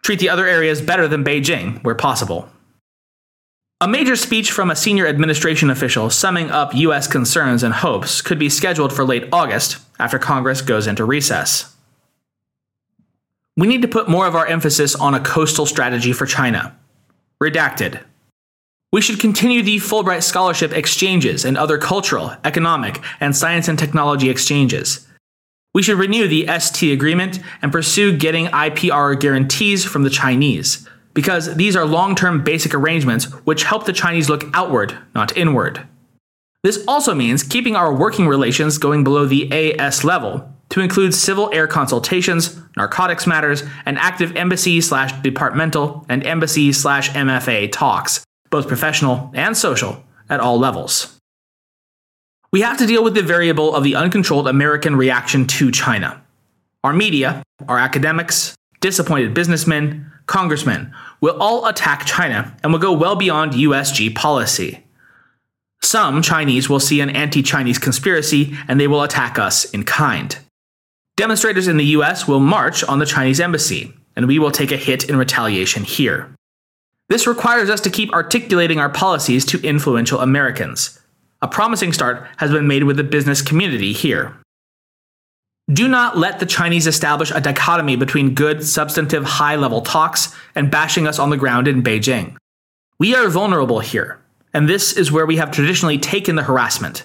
Treat 0.00 0.18
the 0.18 0.30
other 0.30 0.46
areas 0.46 0.80
better 0.80 1.06
than 1.06 1.22
Beijing, 1.22 1.84
where 1.84 1.94
possible. 1.94 2.48
A 3.82 3.86
major 3.86 4.16
speech 4.16 4.50
from 4.50 4.70
a 4.70 4.76
senior 4.76 5.06
administration 5.06 5.68
official 5.68 6.08
summing 6.08 6.50
up 6.50 6.74
U.S. 6.74 7.06
concerns 7.06 7.62
and 7.62 7.74
hopes 7.74 8.22
could 8.22 8.38
be 8.38 8.48
scheduled 8.48 8.94
for 8.94 9.04
late 9.04 9.28
August 9.30 9.76
after 9.98 10.18
Congress 10.18 10.62
goes 10.62 10.86
into 10.86 11.04
recess. 11.04 11.74
We 13.58 13.66
need 13.66 13.82
to 13.82 13.88
put 13.88 14.08
more 14.08 14.28
of 14.28 14.36
our 14.36 14.46
emphasis 14.46 14.94
on 14.94 15.14
a 15.14 15.20
coastal 15.20 15.66
strategy 15.66 16.12
for 16.12 16.26
China. 16.26 16.78
Redacted. 17.42 18.00
We 18.92 19.00
should 19.00 19.18
continue 19.18 19.64
the 19.64 19.78
Fulbright 19.78 20.22
Scholarship 20.22 20.72
exchanges 20.72 21.44
and 21.44 21.58
other 21.58 21.76
cultural, 21.76 22.36
economic, 22.44 23.00
and 23.18 23.36
science 23.36 23.66
and 23.66 23.76
technology 23.76 24.30
exchanges. 24.30 25.08
We 25.74 25.82
should 25.82 25.98
renew 25.98 26.28
the 26.28 26.48
ST 26.60 26.92
agreement 26.92 27.40
and 27.60 27.72
pursue 27.72 28.16
getting 28.16 28.46
IPR 28.46 29.18
guarantees 29.18 29.84
from 29.84 30.04
the 30.04 30.10
Chinese, 30.10 30.88
because 31.12 31.56
these 31.56 31.74
are 31.74 31.84
long 31.84 32.14
term 32.14 32.44
basic 32.44 32.74
arrangements 32.74 33.24
which 33.44 33.64
help 33.64 33.86
the 33.86 33.92
Chinese 33.92 34.30
look 34.30 34.44
outward, 34.54 34.96
not 35.16 35.36
inward. 35.36 35.84
This 36.62 36.84
also 36.86 37.12
means 37.12 37.42
keeping 37.42 37.74
our 37.74 37.92
working 37.92 38.28
relations 38.28 38.78
going 38.78 39.02
below 39.02 39.26
the 39.26 39.50
AS 39.52 40.04
level, 40.04 40.54
to 40.70 40.80
include 40.80 41.14
civil 41.14 41.50
air 41.52 41.66
consultations, 41.66 42.58
narcotics 42.76 43.26
matters, 43.26 43.62
and 43.86 43.98
active 43.98 44.36
embassy 44.36 44.80
slash 44.80 45.12
departmental 45.22 46.04
and 46.08 46.26
embassy 46.26 46.72
slash 46.72 47.10
MFA 47.10 47.72
talks, 47.72 48.24
both 48.50 48.68
professional 48.68 49.30
and 49.34 49.56
social, 49.56 50.04
at 50.28 50.40
all 50.40 50.58
levels. 50.58 51.18
We 52.52 52.60
have 52.62 52.78
to 52.78 52.86
deal 52.86 53.04
with 53.04 53.14
the 53.14 53.22
variable 53.22 53.74
of 53.74 53.84
the 53.84 53.94
uncontrolled 53.94 54.48
American 54.48 54.96
reaction 54.96 55.46
to 55.46 55.70
China. 55.70 56.22
Our 56.82 56.92
media, 56.92 57.42
our 57.66 57.78
academics, 57.78 58.54
disappointed 58.80 59.34
businessmen, 59.34 60.10
congressmen 60.26 60.94
will 61.20 61.36
all 61.40 61.66
attack 61.66 62.06
China 62.06 62.56
and 62.62 62.72
will 62.72 62.80
go 62.80 62.92
well 62.92 63.16
beyond 63.16 63.52
USG 63.52 64.14
policy. 64.14 64.84
Some 65.82 66.22
Chinese 66.22 66.68
will 66.68 66.80
see 66.80 67.00
an 67.00 67.10
anti 67.10 67.42
Chinese 67.42 67.78
conspiracy 67.78 68.56
and 68.66 68.80
they 68.80 68.86
will 68.86 69.02
attack 69.02 69.38
us 69.38 69.64
in 69.70 69.84
kind. 69.84 70.38
Demonstrators 71.18 71.66
in 71.66 71.78
the 71.78 71.96
US 71.96 72.28
will 72.28 72.38
march 72.38 72.84
on 72.84 73.00
the 73.00 73.04
Chinese 73.04 73.40
embassy, 73.40 73.92
and 74.14 74.28
we 74.28 74.38
will 74.38 74.52
take 74.52 74.70
a 74.70 74.76
hit 74.76 75.10
in 75.10 75.16
retaliation 75.16 75.82
here. 75.82 76.32
This 77.08 77.26
requires 77.26 77.68
us 77.68 77.80
to 77.80 77.90
keep 77.90 78.12
articulating 78.12 78.78
our 78.78 78.88
policies 78.88 79.44
to 79.46 79.60
influential 79.62 80.20
Americans. 80.20 81.00
A 81.42 81.48
promising 81.48 81.92
start 81.92 82.24
has 82.36 82.52
been 82.52 82.68
made 82.68 82.84
with 82.84 82.96
the 82.96 83.02
business 83.02 83.42
community 83.42 83.92
here. 83.92 84.36
Do 85.68 85.88
not 85.88 86.16
let 86.16 86.38
the 86.38 86.46
Chinese 86.46 86.86
establish 86.86 87.32
a 87.32 87.40
dichotomy 87.40 87.96
between 87.96 88.36
good, 88.36 88.64
substantive, 88.64 89.24
high 89.24 89.56
level 89.56 89.80
talks 89.80 90.32
and 90.54 90.70
bashing 90.70 91.08
us 91.08 91.18
on 91.18 91.30
the 91.30 91.36
ground 91.36 91.66
in 91.66 91.82
Beijing. 91.82 92.36
We 93.00 93.16
are 93.16 93.28
vulnerable 93.28 93.80
here, 93.80 94.20
and 94.54 94.68
this 94.68 94.92
is 94.92 95.10
where 95.10 95.26
we 95.26 95.38
have 95.38 95.50
traditionally 95.50 95.98
taken 95.98 96.36
the 96.36 96.44
harassment. 96.44 97.02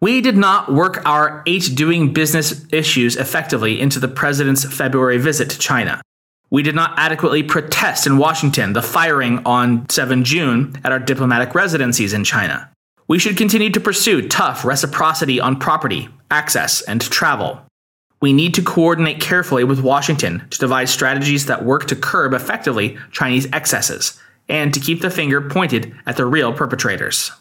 We 0.00 0.20
did 0.20 0.36
not 0.36 0.72
work 0.72 1.04
our 1.06 1.42
eight 1.46 1.70
doing 1.74 2.12
business 2.12 2.66
issues 2.72 3.16
effectively 3.16 3.80
into 3.80 3.98
the 3.98 4.08
president's 4.08 4.64
February 4.64 5.18
visit 5.18 5.50
to 5.50 5.58
China. 5.58 6.02
We 6.50 6.62
did 6.62 6.74
not 6.74 6.98
adequately 6.98 7.42
protest 7.42 8.06
in 8.06 8.18
Washington 8.18 8.74
the 8.74 8.82
firing 8.82 9.40
on 9.46 9.88
7 9.88 10.24
June 10.24 10.74
at 10.84 10.92
our 10.92 10.98
diplomatic 10.98 11.54
residencies 11.54 12.12
in 12.12 12.24
China. 12.24 12.70
We 13.08 13.18
should 13.18 13.36
continue 13.36 13.70
to 13.70 13.80
pursue 13.80 14.28
tough 14.28 14.64
reciprocity 14.64 15.40
on 15.40 15.58
property, 15.58 16.08
access, 16.30 16.80
and 16.82 17.00
travel. 17.00 17.60
We 18.20 18.32
need 18.32 18.54
to 18.54 18.62
coordinate 18.62 19.20
carefully 19.20 19.64
with 19.64 19.80
Washington 19.80 20.46
to 20.50 20.58
devise 20.58 20.90
strategies 20.90 21.46
that 21.46 21.64
work 21.64 21.86
to 21.86 21.96
curb 21.96 22.32
effectively 22.32 22.98
Chinese 23.10 23.46
excesses 23.52 24.18
and 24.48 24.72
to 24.72 24.80
keep 24.80 25.00
the 25.00 25.10
finger 25.10 25.40
pointed 25.40 25.94
at 26.06 26.16
the 26.16 26.24
real 26.24 26.52
perpetrators. 26.52 27.32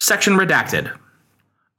Section 0.00 0.34
Redacted 0.34 0.92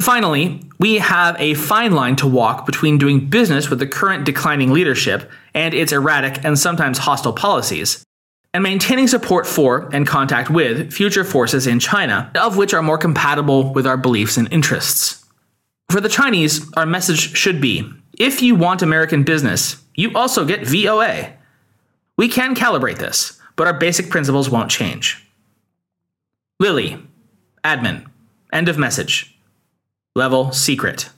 Finally, 0.02 0.62
we 0.80 0.96
have 0.96 1.36
a 1.40 1.54
fine 1.56 1.92
line 1.92 2.16
to 2.16 2.28
walk 2.28 2.66
between 2.66 2.98
doing 2.98 3.28
business 3.28 3.70
with 3.70 3.80
the 3.80 3.88
current 3.88 4.26
declining 4.26 4.72
leadership 4.72 5.30
and 5.54 5.74
its 5.74 5.92
erratic 5.92 6.44
and 6.46 6.58
sometimes 6.58 7.00
hostile 7.00 7.34
policies, 7.34 8.04
and 8.54 8.64
maintaining 8.64 9.08
support 9.08 9.46
for 9.46 9.90
and 9.94 10.08
contact 10.08 10.50
with 10.50 10.94
future 10.94 11.24
forces 11.24 11.68
in 11.68 11.80
China, 11.80 12.32
of 12.36 12.58
which 12.58 12.74
are 12.74 12.82
more 12.82 12.98
compatible 12.98 13.74
with 13.74 13.88
our 13.88 13.98
beliefs 13.98 14.38
and 14.38 14.52
interests. 14.54 15.26
For 15.90 16.00
the 16.00 16.10
Chinese, 16.10 16.72
our 16.74 16.86
message 16.86 17.36
should 17.36 17.60
be 17.60 17.92
if 18.18 18.42
you 18.42 18.56
want 18.56 18.82
American 18.82 19.24
business, 19.24 19.82
you 19.96 20.12
also 20.16 20.46
get 20.46 20.66
VOA. 20.66 21.34
We 22.18 22.30
can 22.30 22.56
calibrate 22.56 22.98
this, 22.98 23.40
but 23.56 23.68
our 23.68 23.74
basic 23.74 24.10
principles 24.10 24.50
won't 24.50 24.72
change. 24.72 25.24
Lilley, 26.60 26.98
admin, 27.64 28.08
end 28.52 28.70
of 28.70 28.78
message. 28.78 29.37
Level 30.18 30.52
secret. 30.52 31.17